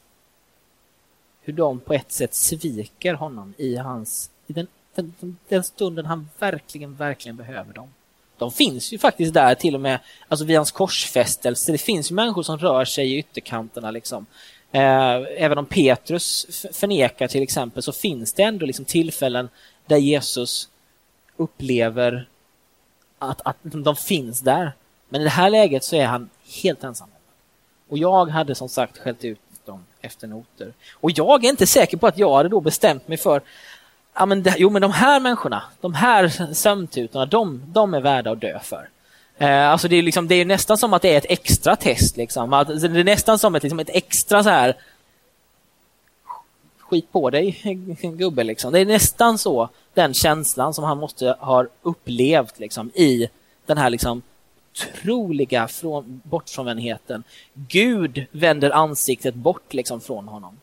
hur 1.41 1.53
de 1.53 1.79
på 1.79 1.93
ett 1.93 2.11
sätt 2.11 2.33
sviker 2.33 3.13
honom 3.13 3.53
i 3.57 3.75
hans 3.75 4.29
i 4.47 4.53
den, 4.53 4.67
den, 4.95 5.37
den 5.49 5.63
stunden 5.63 6.05
han 6.05 6.29
verkligen, 6.39 6.95
verkligen 6.95 7.35
behöver 7.35 7.73
dem. 7.73 7.89
De 8.37 8.51
finns 8.51 8.93
ju 8.93 8.97
faktiskt 8.97 9.33
där 9.33 9.55
till 9.55 9.75
och 9.75 9.81
med 9.81 9.99
alltså 10.27 10.45
vid 10.45 10.57
hans 10.57 10.71
korsfästelse. 10.71 11.71
Det 11.71 11.77
finns 11.77 12.11
ju 12.11 12.15
människor 12.15 12.43
som 12.43 12.57
rör 12.57 12.85
sig 12.85 13.13
i 13.13 13.17
ytterkanterna. 13.17 13.91
Liksom. 13.91 14.25
Eh, 14.71 15.23
även 15.37 15.57
om 15.57 15.65
Petrus 15.65 16.45
förnekar 16.73 17.27
till 17.27 17.43
exempel 17.43 17.83
så 17.83 17.91
finns 17.91 18.33
det 18.33 18.43
ändå 18.43 18.65
liksom 18.65 18.85
tillfällen 18.85 19.49
där 19.85 19.97
Jesus 19.97 20.69
upplever 21.37 22.27
att, 23.19 23.41
att 23.45 23.57
de 23.61 23.95
finns 23.95 24.39
där. 24.39 24.71
Men 25.09 25.21
i 25.21 25.23
det 25.23 25.29
här 25.29 25.49
läget 25.49 25.83
så 25.83 25.95
är 25.95 26.05
han 26.05 26.29
helt 26.63 26.83
ensam. 26.83 27.09
Och 27.89 27.97
jag 27.97 28.25
hade 28.25 28.55
som 28.55 28.69
sagt 28.69 28.97
skällt 28.97 29.23
ut 29.23 29.39
dem 29.65 29.85
efter 30.01 30.27
noter. 30.27 30.73
Och 30.93 31.11
jag 31.11 31.45
är 31.45 31.49
inte 31.49 31.67
säker 31.67 31.97
på 31.97 32.07
att 32.07 32.17
jag 32.17 32.35
hade 32.35 32.49
då 32.49 32.61
bestämt 32.61 33.07
mig 33.07 33.17
för 33.17 33.41
ja, 34.13 34.25
men 34.25 34.43
det, 34.43 34.55
jo, 34.57 34.69
men 34.69 34.81
de 34.81 34.91
här 34.91 35.19
människorna, 35.19 35.63
de 35.81 35.93
här 35.93 36.53
sömntutorna, 36.53 37.25
de, 37.25 37.63
de 37.67 37.93
är 37.93 38.01
värda 38.01 38.31
att 38.31 38.41
dö 38.41 38.59
för. 38.59 38.89
Eh, 39.37 39.69
alltså 39.69 39.87
det, 39.87 39.95
är 39.95 40.01
liksom, 40.01 40.27
det 40.27 40.35
är 40.35 40.45
nästan 40.45 40.77
som 40.77 40.93
att 40.93 41.01
det 41.01 41.13
är 41.13 41.17
ett 41.17 41.25
extra 41.29 41.75
test. 41.75 42.17
Liksom. 42.17 42.53
Att, 42.53 42.67
det 42.67 42.99
är 42.99 43.03
nästan 43.03 43.39
som 43.39 43.55
ett, 43.55 43.63
liksom 43.63 43.79
ett 43.79 43.89
extra 43.93 44.43
så 44.43 44.49
här 44.49 44.75
skit 46.79 47.11
på 47.11 47.29
dig 47.29 47.61
gubbe. 48.01 48.43
Liksom. 48.43 48.73
Det 48.73 48.79
är 48.79 48.85
nästan 48.85 49.37
så 49.37 49.69
den 49.93 50.13
känslan 50.13 50.73
som 50.73 50.83
han 50.83 50.97
måste 50.97 51.35
ha 51.39 51.65
upplevt 51.81 52.59
liksom, 52.59 52.89
i 52.89 53.27
den 53.65 53.77
här 53.77 53.89
liksom, 53.89 54.21
otroliga 54.75 55.67
från, 55.67 56.21
bortfrånvändheten. 56.23 57.23
Gud 57.53 58.25
vänder 58.31 58.71
ansiktet 58.71 59.35
bort 59.35 59.73
liksom, 59.73 60.01
från 60.01 60.27
honom. 60.27 60.57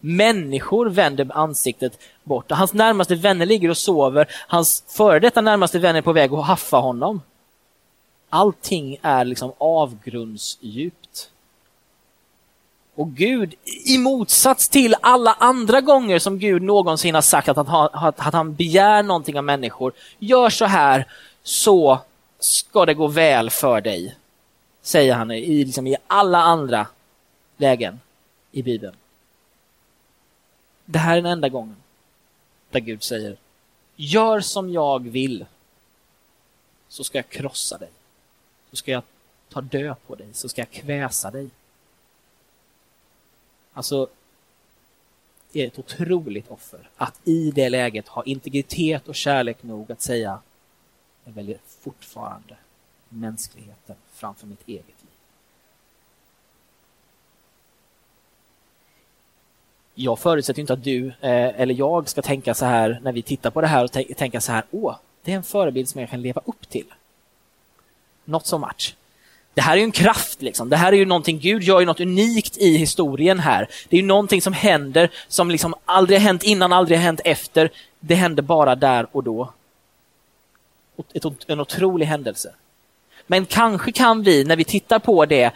Människor 0.00 0.86
vänder 0.86 1.30
ansiktet 1.34 1.98
bort. 2.24 2.50
Hans 2.50 2.72
närmaste 2.72 3.14
vänner 3.14 3.46
ligger 3.46 3.68
och 3.68 3.78
sover. 3.78 4.26
Hans 4.48 4.84
före 4.88 5.20
detta 5.20 5.40
närmaste 5.40 5.78
vänner 5.78 5.98
är 5.98 6.02
på 6.02 6.12
väg 6.12 6.32
att 6.32 6.46
haffa 6.46 6.76
honom. 6.76 7.20
Allting 8.34 8.98
är 9.02 9.24
liksom 9.24 9.52
avgrundsdjupt. 9.58 11.30
Och 12.94 13.10
Gud, 13.10 13.54
i 13.84 13.98
motsats 13.98 14.68
till 14.68 14.94
alla 15.00 15.32
andra 15.32 15.80
gånger 15.80 16.18
som 16.18 16.38
Gud 16.38 16.62
någonsin 16.62 17.14
har 17.14 17.22
sagt 17.22 17.48
att 17.48 17.68
han, 17.68 17.88
att 17.92 18.34
han 18.34 18.54
begär 18.54 19.02
någonting 19.02 19.38
av 19.38 19.44
människor, 19.44 19.92
gör 20.18 20.50
så 20.50 20.64
här 20.64 21.08
så 21.42 21.98
ska 22.38 22.86
det 22.86 22.94
gå 22.94 23.06
väl 23.06 23.50
för 23.50 23.80
dig. 23.80 24.16
Säger 24.82 25.14
han 25.14 25.30
i, 25.30 25.64
liksom 25.64 25.86
i 25.86 25.96
alla 26.06 26.38
andra 26.38 26.86
lägen 27.56 28.00
i 28.52 28.62
Bibeln. 28.62 28.96
Det 30.84 30.98
här 30.98 31.16
är 31.16 31.22
den 31.22 31.32
enda 31.32 31.48
gången 31.48 31.76
där 32.70 32.80
Gud 32.80 33.02
säger 33.02 33.36
Gör 33.96 34.40
som 34.40 34.72
jag 34.72 35.08
vill 35.08 35.46
så 36.88 37.04
ska 37.04 37.18
jag 37.18 37.28
krossa 37.28 37.78
dig. 37.78 37.90
Så 38.74 38.78
ska 38.78 38.90
jag 38.90 39.02
ta 39.48 39.60
död 39.60 39.96
på 40.06 40.14
dig, 40.14 40.28
så 40.32 40.48
ska 40.48 40.60
jag 40.60 40.70
kväsa 40.70 41.30
dig. 41.30 41.48
Alltså, 43.72 44.08
det 45.52 45.62
är 45.62 45.66
ett 45.66 45.78
otroligt 45.78 46.50
offer 46.50 46.88
att 46.96 47.20
i 47.24 47.50
det 47.50 47.68
läget 47.68 48.08
ha 48.08 48.24
integritet 48.24 49.08
och 49.08 49.14
kärlek 49.14 49.62
nog 49.62 49.92
att 49.92 50.02
säga 50.02 50.40
jag 51.24 51.32
väljer 51.32 51.58
fortfarande 51.80 52.56
mänskligheten 53.08 53.96
framför 54.12 54.46
mitt 54.46 54.68
eget 54.68 54.86
liv. 54.86 55.10
jag 59.94 60.18
förutsätter 60.18 60.60
inte 60.60 60.72
att 60.72 60.84
du 60.84 61.06
eh, 61.06 61.60
eller 61.60 61.74
jag 61.74 62.08
ska 62.08 62.22
tänka 62.22 62.54
så 62.54 62.64
här 62.64 63.00
när 63.02 63.12
vi 63.12 63.22
tittar 63.22 63.50
på 63.50 63.60
det 63.60 63.66
här 63.66 63.84
och 63.84 63.92
tänka 64.16 64.40
så 64.40 64.52
här, 64.52 64.64
åh, 64.70 64.96
det 65.22 65.32
är 65.32 65.36
en 65.36 65.42
förebild 65.42 65.88
som 65.88 66.00
jag 66.00 66.10
kan 66.10 66.22
leva 66.22 66.40
upp 66.44 66.68
till. 66.68 66.86
Not 68.24 68.46
so 68.46 68.58
much. 68.58 68.94
Det 69.54 69.60
här 69.60 69.72
är 69.72 69.76
ju 69.76 69.84
en 69.84 69.92
kraft, 69.92 70.42
liksom. 70.42 70.68
det 70.68 70.76
här 70.76 70.92
är 70.92 70.96
ju 70.96 71.04
någonting, 71.04 71.38
Gud 71.38 71.62
gör 71.62 71.80
ju 71.80 71.86
något 71.86 72.00
unikt 72.00 72.56
i 72.56 72.76
historien 72.76 73.38
här. 73.38 73.68
Det 73.88 73.96
är 73.96 74.00
ju 74.00 74.06
någonting 74.06 74.42
som 74.42 74.52
händer 74.52 75.10
som 75.28 75.50
liksom 75.50 75.74
aldrig 75.84 76.18
har 76.18 76.24
hänt 76.24 76.42
innan, 76.42 76.72
aldrig 76.72 76.98
har 76.98 77.04
hänt 77.04 77.20
efter. 77.24 77.70
Det 78.00 78.14
händer 78.14 78.42
bara 78.42 78.74
där 78.74 79.06
och 79.12 79.24
då. 79.24 79.52
En 81.46 81.60
otrolig 81.60 82.06
händelse. 82.06 82.54
Men 83.26 83.46
kanske 83.46 83.92
kan 83.92 84.22
vi, 84.22 84.44
när 84.44 84.56
vi 84.56 84.64
tittar 84.64 84.98
på 84.98 85.26
det, 85.26 85.50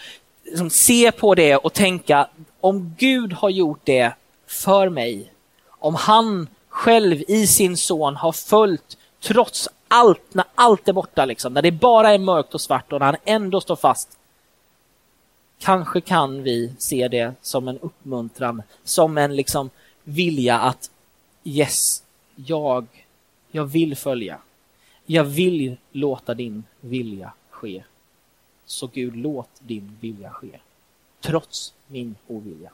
liksom 0.44 0.70
se 0.70 1.12
på 1.12 1.34
det 1.34 1.56
och 1.56 1.72
tänka, 1.72 2.28
om 2.60 2.94
Gud 2.98 3.32
har 3.32 3.50
gjort 3.50 3.80
det 3.84 4.12
för 4.46 4.88
mig, 4.88 5.32
om 5.68 5.94
han 5.94 6.48
själv 6.68 7.22
i 7.28 7.46
sin 7.46 7.76
son 7.76 8.16
har 8.16 8.32
följt 8.32 8.97
trots 9.20 9.68
allt, 9.88 10.34
när 10.34 10.44
allt 10.54 10.88
är 10.88 10.92
borta, 10.92 11.24
liksom, 11.24 11.54
när 11.54 11.62
det 11.62 11.72
bara 11.72 12.10
är 12.10 12.18
mörkt 12.18 12.54
och 12.54 12.60
svart 12.60 12.92
och 12.92 13.00
när 13.00 13.06
han 13.06 13.16
ändå 13.24 13.60
står 13.60 13.76
fast. 13.76 14.18
Kanske 15.58 16.00
kan 16.00 16.42
vi 16.42 16.72
se 16.78 17.08
det 17.08 17.34
som 17.42 17.68
en 17.68 17.78
uppmuntran, 17.78 18.62
som 18.84 19.18
en 19.18 19.36
liksom 19.36 19.70
vilja 20.04 20.58
att 20.58 20.90
yes, 21.44 22.02
jag, 22.34 22.86
jag 23.50 23.64
vill 23.64 23.96
följa. 23.96 24.38
Jag 25.06 25.24
vill 25.24 25.76
låta 25.92 26.34
din 26.34 26.64
vilja 26.80 27.32
ske. 27.50 27.82
Så 28.66 28.86
Gud, 28.86 29.16
låt 29.16 29.50
din 29.58 29.96
vilja 30.00 30.30
ske. 30.30 30.58
Trots 31.20 31.74
min 31.86 32.14
ovilja. 32.26 32.70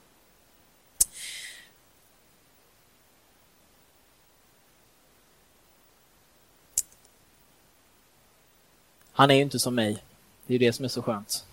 Han 9.16 9.31
är 9.31 9.35
ju 9.35 9.42
inte 9.42 9.59
som 9.59 9.74
mig. 9.74 10.03
Det 10.46 10.55
är 10.55 10.59
det 10.59 10.72
som 10.72 10.85
är 10.85 10.88
så 10.88 11.03
skönt. 11.03 11.44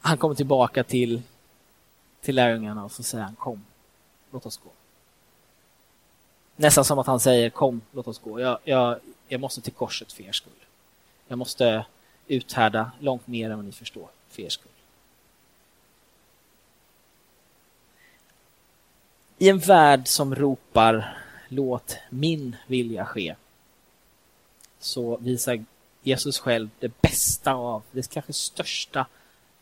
Han 0.00 0.18
kommer 0.18 0.34
tillbaka 0.34 0.84
till, 0.84 1.22
till 2.20 2.34
lärjungarna 2.34 2.84
och 2.84 2.92
så 2.92 3.02
säger 3.02 3.24
han 3.24 3.36
kom, 3.36 3.64
låt 4.30 4.46
oss 4.46 4.56
gå. 4.56 4.70
Nästan 6.56 6.84
som 6.84 6.98
att 6.98 7.06
han 7.06 7.20
säger 7.20 7.50
kom, 7.50 7.80
låt 7.92 8.08
oss 8.08 8.18
gå. 8.18 8.40
Jag, 8.40 8.58
jag, 8.64 8.98
jag 9.28 9.40
måste 9.40 9.60
till 9.60 9.72
korset 9.72 10.12
för 10.12 10.22
er 10.22 10.32
skull. 10.32 10.52
Jag 11.28 11.38
måste 11.38 11.84
uthärda 12.26 12.90
långt 13.00 13.26
mer 13.26 13.50
än 13.50 13.56
vad 13.56 13.64
ni 13.64 13.72
förstår 13.72 14.08
för 14.28 14.42
er 14.42 14.48
skull. 14.48 14.72
I 19.38 19.48
en 19.48 19.58
värld 19.58 20.08
som 20.08 20.34
ropar 20.34 21.18
låt 21.48 21.96
min 22.10 22.56
vilja 22.66 23.06
ske 23.06 23.34
så 24.78 25.16
visar 25.16 25.64
Jesus 26.02 26.38
själv 26.38 26.68
det 26.78 27.00
bästa 27.02 27.52
av, 27.52 27.82
det 27.90 28.10
kanske 28.10 28.32
största 28.32 29.06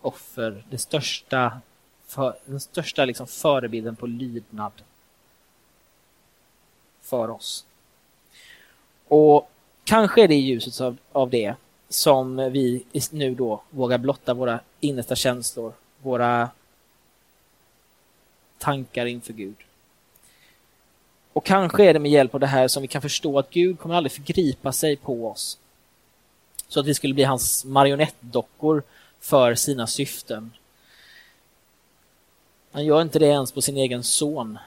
offer, 0.00 0.64
det 0.70 0.78
största, 0.78 1.60
för, 2.06 2.38
den 2.44 2.60
största 2.60 3.04
liksom 3.04 3.26
förebilden 3.26 3.96
på 3.96 4.06
lydnad 4.06 4.72
för 7.02 7.30
oss. 7.30 7.64
Och 9.08 9.50
kanske 9.84 10.22
är 10.22 10.28
det 10.28 10.34
i 10.34 10.40
ljuset 10.40 10.80
av, 10.80 10.96
av 11.12 11.30
det 11.30 11.54
som 11.88 12.36
vi 12.36 12.84
nu 13.10 13.34
då 13.34 13.62
vågar 13.70 13.98
blotta 13.98 14.34
våra 14.34 14.60
innersta 14.80 15.16
känslor, 15.16 15.72
våra 16.02 16.50
tankar 18.58 19.06
inför 19.06 19.32
Gud. 19.32 19.56
Och 21.32 21.44
kanske 21.44 21.84
är 21.84 21.92
det 21.92 21.98
med 21.98 22.10
hjälp 22.10 22.34
av 22.34 22.40
det 22.40 22.46
här 22.46 22.68
som 22.68 22.82
vi 22.82 22.88
kan 22.88 23.02
förstå 23.02 23.38
att 23.38 23.50
Gud 23.50 23.78
kommer 23.78 23.94
aldrig 23.94 24.12
förgripa 24.12 24.72
sig 24.72 24.96
på 24.96 25.30
oss. 25.30 25.58
Så 26.68 26.80
att 26.80 26.86
vi 26.86 26.94
skulle 26.94 27.14
bli 27.14 27.24
hans 27.24 27.64
marionettdockor 27.64 28.82
för 29.20 29.54
sina 29.54 29.86
syften. 29.86 30.52
Han 32.72 32.84
gör 32.84 33.02
inte 33.02 33.18
det 33.18 33.26
ens 33.26 33.52
på 33.52 33.62
sin 33.62 33.76
egen 33.76 34.04
son. 34.04 34.58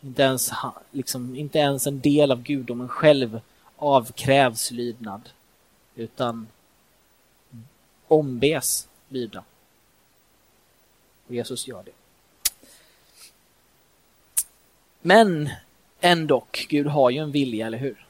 Inte 0.00 0.22
ens, 0.22 0.50
liksom, 0.90 1.36
inte 1.36 1.58
ens 1.58 1.86
en 1.86 2.00
del 2.00 2.30
av 2.30 2.42
gudomen 2.42 2.88
själv 2.88 3.40
avkrävs 3.76 4.70
lydnad, 4.70 5.30
utan 5.94 6.46
ombes 8.08 8.88
lyda. 9.08 9.44
Och 11.26 11.34
Jesus 11.34 11.66
gör 11.66 11.82
det. 11.82 11.92
Men 15.00 15.50
ändå, 16.00 16.44
Gud 16.68 16.86
har 16.86 17.10
ju 17.10 17.18
en 17.18 17.32
vilja, 17.32 17.66
eller 17.66 17.78
hur? 17.78 18.03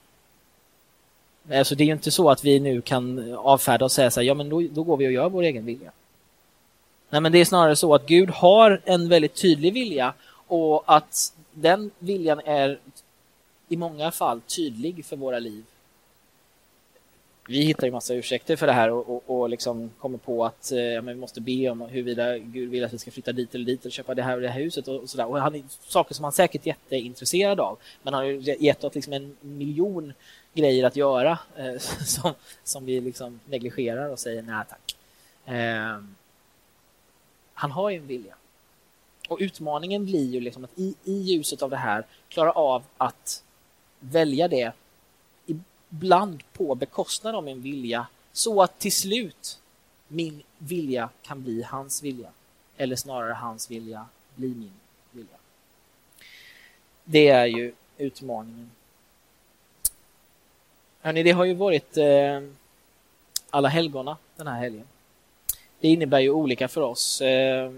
Alltså 1.53 1.75
det 1.75 1.85
är 1.85 1.87
ju 1.87 1.93
inte 1.93 2.11
så 2.11 2.31
att 2.31 2.45
vi 2.45 2.61
nu 2.61 2.81
kan 2.81 3.35
avfärda 3.35 3.85
och 3.85 3.93
säga 3.93 4.11
så 4.11 4.21
här, 4.21 4.27
ja 4.27 4.35
men 4.35 4.49
då, 4.49 4.61
då 4.61 4.83
går 4.83 4.97
vi 4.97 5.07
och 5.09 5.13
gör 5.13 5.29
vår 5.29 5.43
egen 5.43 5.65
vilja. 5.65 5.91
Nej 7.11 7.21
men 7.21 7.33
det 7.33 7.39
är 7.39 7.45
snarare 7.45 7.77
så 7.77 7.95
att 7.95 8.07
Gud 8.07 8.31
har 8.31 8.81
en 8.85 9.09
väldigt 9.09 9.35
tydlig 9.35 9.73
vilja 9.73 10.15
och 10.47 10.83
att 10.87 11.33
den 11.53 11.91
viljan 11.99 12.41
är 12.45 12.79
i 13.69 13.77
många 13.77 14.11
fall 14.11 14.41
tydlig 14.41 15.05
för 15.05 15.17
våra 15.17 15.39
liv. 15.39 15.65
Vi 17.47 17.65
hittar 17.65 17.87
ju 17.87 17.93
massa 17.93 18.15
ursäkter 18.15 18.57
för 18.57 18.67
det 18.67 18.73
här 18.73 18.91
och, 18.91 19.09
och, 19.09 19.41
och 19.41 19.49
liksom 19.49 19.91
kommer 19.99 20.19
på 20.19 20.45
att 20.45 20.73
eh, 20.73 20.79
ja, 20.79 21.01
vi 21.01 21.15
måste 21.15 21.41
be 21.41 21.71
om 21.71 21.81
huruvida 21.81 22.39
Gud 22.39 22.71
vill 22.71 22.85
att 22.85 22.93
vi 22.93 22.99
ska 22.99 23.11
flytta 23.11 23.33
dit 23.33 23.55
eller 23.55 23.65
dit 23.65 23.85
och 23.85 23.93
köpa 23.93 24.15
det 24.15 24.23
här 24.23 24.35
och 24.35 24.41
det 24.41 24.49
här 24.49 24.61
huset 24.61 24.89
och, 24.89 25.03
och 25.03 25.11
sådär. 25.11 25.27
Och 25.27 25.41
han, 25.41 25.69
saker 25.81 26.15
som 26.15 26.25
han 26.25 26.33
säkert 26.33 26.63
är 26.63 26.67
jätteintresserad 26.67 27.61
av. 27.61 27.79
Men 28.03 28.15
han 28.15 28.23
har 28.23 28.31
ju 28.31 28.57
gett 28.59 28.85
oss 28.85 28.95
liksom 28.95 29.13
en 29.13 29.37
miljon 29.41 30.13
grejer 30.55 30.85
att 30.85 30.97
göra 30.97 31.39
eh, 31.57 31.79
som, 32.05 32.35
som 32.65 32.87
vi 32.87 33.01
liksom 33.01 33.41
negligerar 33.47 34.09
och 34.09 34.19
säger 34.19 34.43
nej 34.43 34.65
tack. 34.69 34.97
Eh, 35.55 36.03
han 37.55 37.71
har 37.71 37.91
ju 37.91 37.97
en 37.97 38.07
vilja. 38.07 38.35
Och 39.29 39.39
utmaningen 39.41 40.05
blir 40.05 40.31
ju 40.31 40.41
liksom 40.41 40.65
att 40.65 40.79
i, 40.79 40.95
i 41.05 41.13
ljuset 41.13 41.63
av 41.63 41.71
det 41.71 41.77
här 41.77 42.07
klara 42.29 42.53
av 42.53 42.83
att 42.97 43.43
välja 44.01 44.49
det 44.49 44.73
ibland 45.95 46.43
på 46.53 46.75
bekostnad 46.75 47.35
av 47.35 47.45
min 47.45 47.63
vilja 47.63 48.07
så 48.33 48.63
att 48.63 48.79
till 48.79 48.93
slut 48.93 49.59
min 50.09 50.43
vilja 50.59 51.09
kan 51.23 51.43
bli 51.43 51.63
hans 51.63 52.03
vilja. 52.03 52.29
Eller 52.77 52.97
snarare 52.97 53.33
hans 53.33 53.71
vilja 53.71 54.07
bli 54.35 54.49
min 54.49 54.73
vilja. 55.11 55.37
Det 57.05 57.29
är 57.29 57.47
ju 57.47 57.73
utmaningen. 57.99 58.71
Hörrni, 61.01 61.23
det 61.23 61.31
har 61.31 61.45
ju 61.45 61.55
varit 61.55 61.97
eh, 61.97 62.41
alla 63.51 63.69
helgona 63.69 64.17
den 64.37 64.47
här 64.47 64.59
helgen. 64.59 64.87
Det 65.81 65.89
innebär 65.89 66.21
ju 66.21 66.31
olika 66.31 66.69
för 66.69 66.81
oss. 66.81 67.21
Eh, 67.21 67.73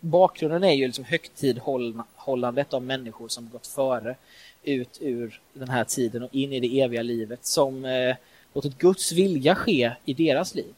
bakgrunden 0.00 0.64
är 0.64 0.72
ju 0.72 0.86
liksom 0.86 1.04
högtidhållandet 1.04 2.74
av 2.74 2.82
människor 2.82 3.28
som 3.28 3.50
gått 3.50 3.66
före 3.66 4.16
ut 4.64 4.98
ur 5.00 5.40
den 5.52 5.68
här 5.68 5.84
tiden 5.84 6.22
och 6.22 6.34
in 6.34 6.52
i 6.52 6.60
det 6.60 6.80
eviga 6.80 7.02
livet 7.02 7.46
som 7.46 7.84
eh, 7.84 8.16
låtit 8.54 8.78
Guds 8.78 9.12
vilja 9.12 9.54
ske 9.54 9.92
i 10.04 10.14
deras 10.14 10.54
liv. 10.54 10.74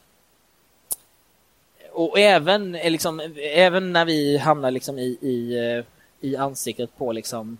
Och 1.93 2.19
även, 2.19 2.75
eh, 2.75 2.91
liksom, 2.91 3.21
även 3.37 3.93
när 3.93 4.05
vi 4.05 4.39
hamnar 4.39 4.71
liksom 4.71 4.99
i, 4.99 5.19
i, 5.21 5.59
eh, 5.59 5.85
i 6.21 6.37
ansiktet 6.37 6.97
på 6.97 7.13
liksom 7.13 7.59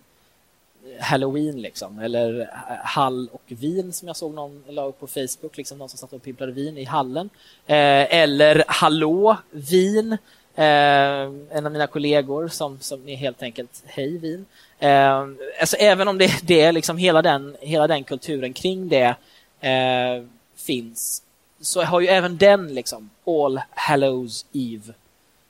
eh, 0.85 1.03
Halloween 1.03 1.61
liksom, 1.61 1.99
eller 1.99 2.49
hall 2.83 3.29
och 3.31 3.43
vin 3.47 3.93
som 3.93 4.07
jag 4.07 4.17
såg 4.17 4.33
någon 4.33 4.63
la 4.67 4.85
upp 4.85 4.99
på 4.99 5.07
Facebook, 5.07 5.57
liksom 5.57 5.77
någon 5.77 5.89
som 5.89 5.97
satt 5.97 6.13
och 6.13 6.23
pimplade 6.23 6.51
vin 6.51 6.77
i 6.77 6.83
hallen. 6.83 7.29
Eh, 7.65 8.15
eller 8.15 8.63
hallå 8.67 9.37
vin, 9.51 10.17
Eh, 10.55 11.31
en 11.51 11.65
av 11.65 11.71
mina 11.71 11.87
kollegor 11.87 12.47
som, 12.47 12.79
som 12.79 13.09
är 13.09 13.15
helt 13.15 13.43
enkelt 13.43 13.83
hej 13.85 14.17
vin. 14.17 14.45
Eh, 14.79 15.27
alltså 15.59 15.75
även 15.77 16.07
om 16.07 16.17
det, 16.17 16.31
det 16.43 16.61
är 16.61 16.71
liksom 16.71 16.97
hela 16.97 17.21
den, 17.21 17.57
hela 17.59 17.87
den 17.87 18.03
kulturen 18.03 18.53
kring 18.53 18.89
det 18.89 19.15
eh, 19.59 20.23
finns 20.55 21.21
så 21.65 21.83
har 21.83 22.01
ju 22.01 22.07
även 22.07 22.37
den 22.37 22.73
liksom 22.73 23.09
All 23.25 23.61
Hallows 23.69 24.45
Eve 24.53 24.93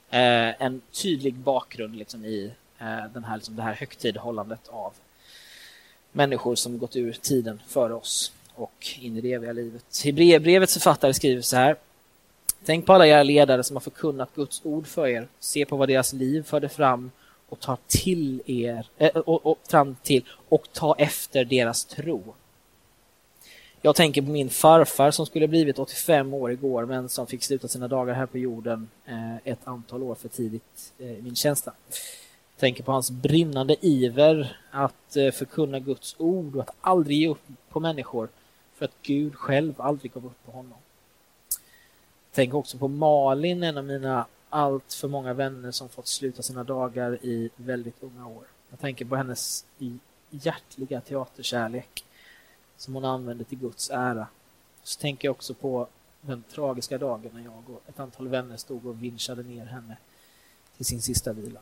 eh, 0.09 0.61
en 0.61 0.81
tydlig 0.91 1.33
bakgrund 1.33 1.95
liksom 1.95 2.25
i 2.25 2.51
eh, 2.79 3.11
den 3.13 3.23
här, 3.23 3.35
liksom 3.35 3.55
det 3.55 3.61
här 3.61 3.73
högtidhållandet 3.73 4.67
av 4.67 4.93
människor 6.11 6.55
som 6.55 6.79
gått 6.79 6.95
ur 6.95 7.13
tiden 7.13 7.61
före 7.67 7.93
oss 7.93 8.31
och 8.55 8.87
in 8.99 9.17
i 9.17 9.21
det 9.21 9.33
eviga 9.33 9.53
livet. 9.53 10.01
Hebreerbrevets 10.03 10.73
författare 10.73 11.13
skriver 11.13 11.41
så 11.41 11.55
här 11.55 11.75
Tänk 12.65 12.85
på 12.85 12.93
alla 12.93 13.07
era 13.07 13.23
ledare 13.23 13.63
som 13.63 13.75
har 13.75 13.81
förkunnat 13.81 14.35
Guds 14.35 14.61
ord 14.63 14.87
för 14.87 15.07
er. 15.07 15.27
Se 15.39 15.65
på 15.65 15.75
vad 15.75 15.89
deras 15.89 16.13
liv 16.13 16.43
förde 16.43 16.69
fram 16.69 17.11
och 17.49 17.59
ta 17.59 17.77
till 17.87 18.41
er 18.45 18.87
äh, 18.97 19.09
och, 19.09 19.45
och, 19.45 19.59
fram 19.67 19.95
till 20.03 20.25
och 20.49 20.67
ta 20.73 20.95
efter 20.97 21.45
deras 21.45 21.85
tro. 21.85 22.33
Jag 23.81 23.95
tänker 23.95 24.21
på 24.21 24.29
min 24.29 24.49
farfar 24.49 25.11
som 25.11 25.25
skulle 25.25 25.47
blivit 25.47 25.79
85 25.79 26.33
år 26.33 26.51
igår 26.51 26.85
men 26.85 27.09
som 27.09 27.27
fick 27.27 27.43
sluta 27.43 27.67
sina 27.67 27.87
dagar 27.87 28.13
här 28.13 28.25
på 28.25 28.37
jorden 28.37 28.89
eh, 29.05 29.35
ett 29.43 29.59
antal 29.67 30.03
år 30.03 30.15
för 30.15 30.29
tidigt 30.29 30.93
eh, 30.97 31.07
min 31.07 31.35
känsla. 31.35 31.73
tänker 32.57 32.83
på 32.83 32.91
hans 32.91 33.11
brinnande 33.11 33.75
iver 33.85 34.57
att 34.71 35.15
eh, 35.15 35.31
förkunna 35.31 35.79
Guds 35.79 36.15
ord 36.17 36.55
och 36.55 36.61
att 36.61 36.75
aldrig 36.81 37.17
ge 37.17 37.27
upp 37.27 37.43
på 37.69 37.79
människor 37.79 38.29
för 38.75 38.85
att 38.85 38.95
Gud 39.01 39.35
själv 39.35 39.81
aldrig 39.81 40.13
gav 40.13 40.25
upp 40.25 40.45
på 40.45 40.51
honom. 40.51 40.77
Tänk 42.35 42.53
också 42.53 42.77
på 42.77 42.87
Malin, 42.87 43.63
en 43.63 43.77
av 43.77 43.83
mina 43.83 44.27
allt 44.49 44.93
för 44.93 45.07
många 45.07 45.33
vänner 45.33 45.71
som 45.71 45.89
fått 45.89 46.07
sluta 46.07 46.41
sina 46.41 46.63
dagar 46.63 47.25
i 47.25 47.49
väldigt 47.55 48.03
unga 48.03 48.27
år. 48.27 48.43
Jag 48.69 48.79
tänker 48.79 49.05
på 49.05 49.15
hennes 49.15 49.65
hjärtliga 50.29 51.01
teaterkärlek 51.01 52.05
som 52.77 52.95
hon 52.95 53.05
använde 53.05 53.43
till 53.43 53.57
Guds 53.57 53.89
ära. 53.89 54.27
Så 54.83 54.99
tänker 54.99 55.27
jag 55.27 55.31
också 55.31 55.53
på 55.53 55.87
den 56.21 56.43
tragiska 56.43 56.97
dagen 56.97 57.31
när 57.33 57.43
jag 57.43 57.69
och 57.69 57.83
ett 57.87 57.99
antal 57.99 58.27
vänner 58.27 58.57
stod 58.57 58.85
och 58.85 59.03
vinschade 59.03 59.43
ner 59.43 59.65
henne 59.65 59.97
till 60.77 60.85
sin 60.85 61.01
sista 61.01 61.33
vila. 61.33 61.59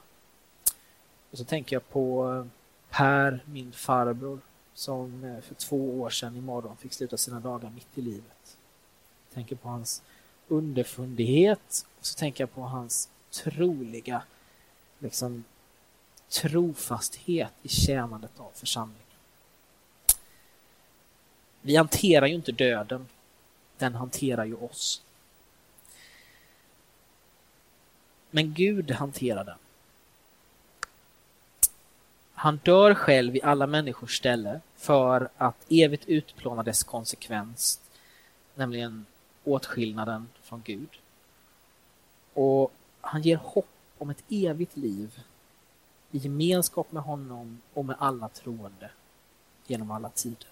Och 1.31 1.37
så 1.37 1.43
tänker 1.43 1.75
jag 1.75 1.89
på 1.89 2.33
eh, 2.33 2.45
Per, 2.89 3.39
min 3.45 3.71
farbror, 3.71 4.39
som 4.73 5.23
eh, 5.23 5.41
för 5.41 5.55
två 5.55 6.01
år 6.01 6.09
sedan 6.09 6.43
morgon 6.43 6.77
fick 6.77 6.93
sluta 6.93 7.17
sina 7.17 7.39
dagar 7.39 7.69
mitt 7.69 7.97
i 7.97 8.01
livet. 8.01 8.57
Jag 9.27 9.35
tänker 9.35 9.55
på 9.55 9.69
hans 9.69 10.01
underfundighet 10.47 11.85
och 11.99 12.05
så 12.05 12.19
tänker 12.19 12.43
jag 12.43 12.53
på 12.53 12.61
hans 12.61 13.09
troliga 13.31 14.23
liksom, 14.99 15.43
trofasthet 16.29 17.53
i 17.61 17.69
tjänandet 17.69 18.39
av 18.39 18.51
församlingen. 18.53 18.99
Vi 21.61 21.75
hanterar 21.75 22.27
ju 22.27 22.33
inte 22.33 22.51
döden, 22.51 23.07
den 23.77 23.95
hanterar 23.95 24.45
ju 24.45 24.55
oss. 24.55 25.01
Men 28.31 28.53
Gud 28.53 28.91
hanterar 28.91 29.43
den. 29.43 29.57
Han 32.33 32.57
dör 32.57 32.93
själv 32.93 33.35
i 33.35 33.41
alla 33.41 33.67
människors 33.67 34.17
ställe 34.17 34.61
för 34.75 35.29
att 35.37 35.65
evigt 35.69 36.05
utplåna 36.07 36.63
dess 36.63 36.83
konsekvens, 36.83 37.79
nämligen 38.55 39.05
åtskillnaden 39.43 40.29
från 40.41 40.61
Gud. 40.65 40.89
Och 42.33 42.71
han 43.01 43.21
ger 43.21 43.37
hopp 43.37 43.69
om 43.97 44.09
ett 44.09 44.23
evigt 44.29 44.77
liv 44.77 45.19
i 46.11 46.17
gemenskap 46.17 46.91
med 46.91 47.03
honom 47.03 47.61
och 47.73 47.85
med 47.85 47.95
alla 47.99 48.29
troende 48.29 48.89
genom 49.67 49.91
alla 49.91 50.09
tider. 50.09 50.47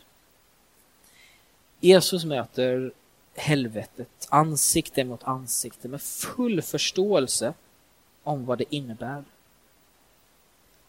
Jesus 1.79 2.25
möter 2.25 2.91
helvetet 3.35 4.27
ansikte 4.29 5.03
mot 5.03 5.23
ansikte 5.23 5.87
med 5.87 6.01
full 6.01 6.61
förståelse 6.61 7.53
om 8.23 8.45
vad 8.45 8.57
det 8.57 8.75
innebär. 8.75 9.23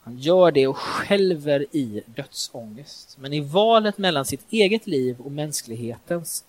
Han 0.01 0.19
gör 0.19 0.51
det 0.51 0.67
och 0.67 0.77
skälver 0.77 1.67
i 1.77 2.03
dödsångest. 2.07 3.17
Men 3.19 3.33
i 3.33 3.41
valet 3.41 3.99
mellan 3.99 4.25
sitt 4.25 4.53
eget 4.53 4.87
liv 4.87 5.21
och 5.21 5.33
mänsklighetens 5.33 6.45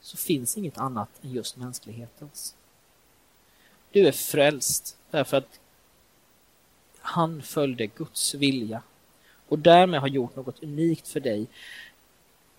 så 0.00 0.16
finns 0.16 0.58
inget 0.58 0.78
annat 0.78 1.08
än 1.22 1.32
just 1.32 1.56
mänsklighetens. 1.56 2.54
Du 3.90 4.06
är 4.06 4.12
frälst 4.12 4.96
därför 5.10 5.36
att 5.36 5.60
han 6.98 7.42
följde 7.42 7.86
Guds 7.86 8.34
vilja 8.34 8.82
och 9.48 9.58
därmed 9.58 10.00
har 10.00 10.08
gjort 10.08 10.36
något 10.36 10.62
unikt 10.62 11.08
för 11.08 11.20
dig. 11.20 11.46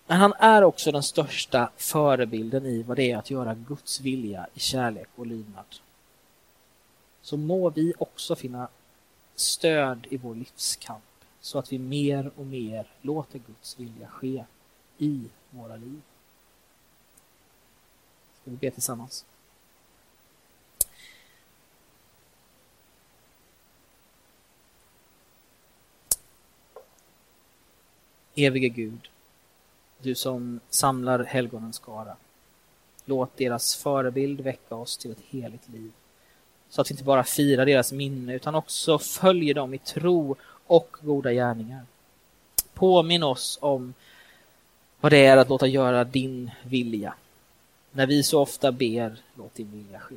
Men 0.06 0.20
han 0.20 0.32
är 0.38 0.64
också 0.64 0.92
den 0.92 1.02
största 1.02 1.70
förebilden 1.76 2.66
i 2.66 2.82
vad 2.82 2.96
det 2.96 3.10
är 3.10 3.16
att 3.16 3.30
göra 3.30 3.54
Guds 3.54 4.00
vilja 4.00 4.46
i 4.54 4.60
kärlek 4.60 5.08
och 5.16 5.26
lydnad. 5.26 5.64
Så 7.22 7.36
må 7.36 7.70
vi 7.70 7.94
också 7.98 8.36
finna 8.36 8.68
stöd 9.34 10.06
i 10.10 10.16
vår 10.16 10.34
livskamp 10.34 11.04
så 11.40 11.58
att 11.58 11.72
vi 11.72 11.78
mer 11.78 12.30
och 12.36 12.46
mer 12.46 12.86
låter 13.02 13.38
Guds 13.38 13.78
vilja 13.78 14.08
ske 14.08 14.44
i 14.98 15.24
våra 15.50 15.76
liv. 15.76 16.00
Ska 18.42 18.50
vi 18.50 18.56
be 18.56 18.70
tillsammans? 18.70 19.24
Evige 28.34 28.68
Gud, 28.68 29.08
du 29.98 30.14
som 30.14 30.60
samlar 30.70 31.24
helgonens 31.24 31.76
skara. 31.76 32.16
Låt 33.04 33.36
deras 33.36 33.76
förebild 33.76 34.40
väcka 34.40 34.74
oss 34.74 34.96
till 34.96 35.10
ett 35.10 35.20
heligt 35.28 35.68
liv. 35.68 35.92
Så 36.68 36.80
att 36.80 36.90
vi 36.90 36.92
inte 36.92 37.04
bara 37.04 37.24
firar 37.24 37.66
deras 37.66 37.92
minne 37.92 38.34
utan 38.34 38.54
också 38.54 38.98
följer 38.98 39.54
dem 39.54 39.74
i 39.74 39.78
tro 39.78 40.36
och 40.66 40.96
goda 41.00 41.32
gärningar. 41.32 41.86
Påminn 42.74 43.22
oss 43.22 43.58
om 43.62 43.94
vad 45.00 45.12
det 45.12 45.26
är 45.26 45.36
att 45.36 45.48
låta 45.48 45.66
göra 45.66 46.04
din 46.04 46.50
vilja. 46.64 47.14
När 47.92 48.06
vi 48.06 48.22
så 48.22 48.40
ofta 48.40 48.72
ber, 48.72 49.16
låt 49.34 49.54
din 49.54 49.70
vilja 49.72 50.00
ske. 50.00 50.14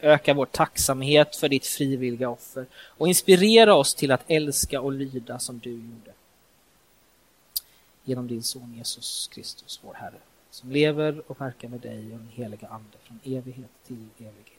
Öka 0.00 0.34
vår 0.34 0.46
tacksamhet 0.46 1.36
för 1.36 1.48
ditt 1.48 1.66
frivilliga 1.66 2.30
offer 2.30 2.66
och 2.74 3.08
inspirera 3.08 3.74
oss 3.74 3.94
till 3.94 4.10
att 4.10 4.24
älska 4.26 4.80
och 4.80 4.92
lyda 4.92 5.38
som 5.38 5.58
du 5.58 5.70
gjorde 5.70 6.12
genom 8.04 8.28
din 8.28 8.42
son 8.42 8.74
Jesus 8.76 9.30
Kristus, 9.32 9.80
vår 9.82 9.94
Herre, 9.94 10.18
som 10.50 10.72
lever 10.72 11.22
och 11.26 11.40
verkar 11.40 11.68
med 11.68 11.80
dig 11.80 12.04
och 12.04 12.18
den 12.18 12.28
heliga 12.34 12.68
Ande 12.68 12.98
från 13.02 13.20
evighet 13.24 13.70
till 13.86 14.06
evighet. 14.18 14.57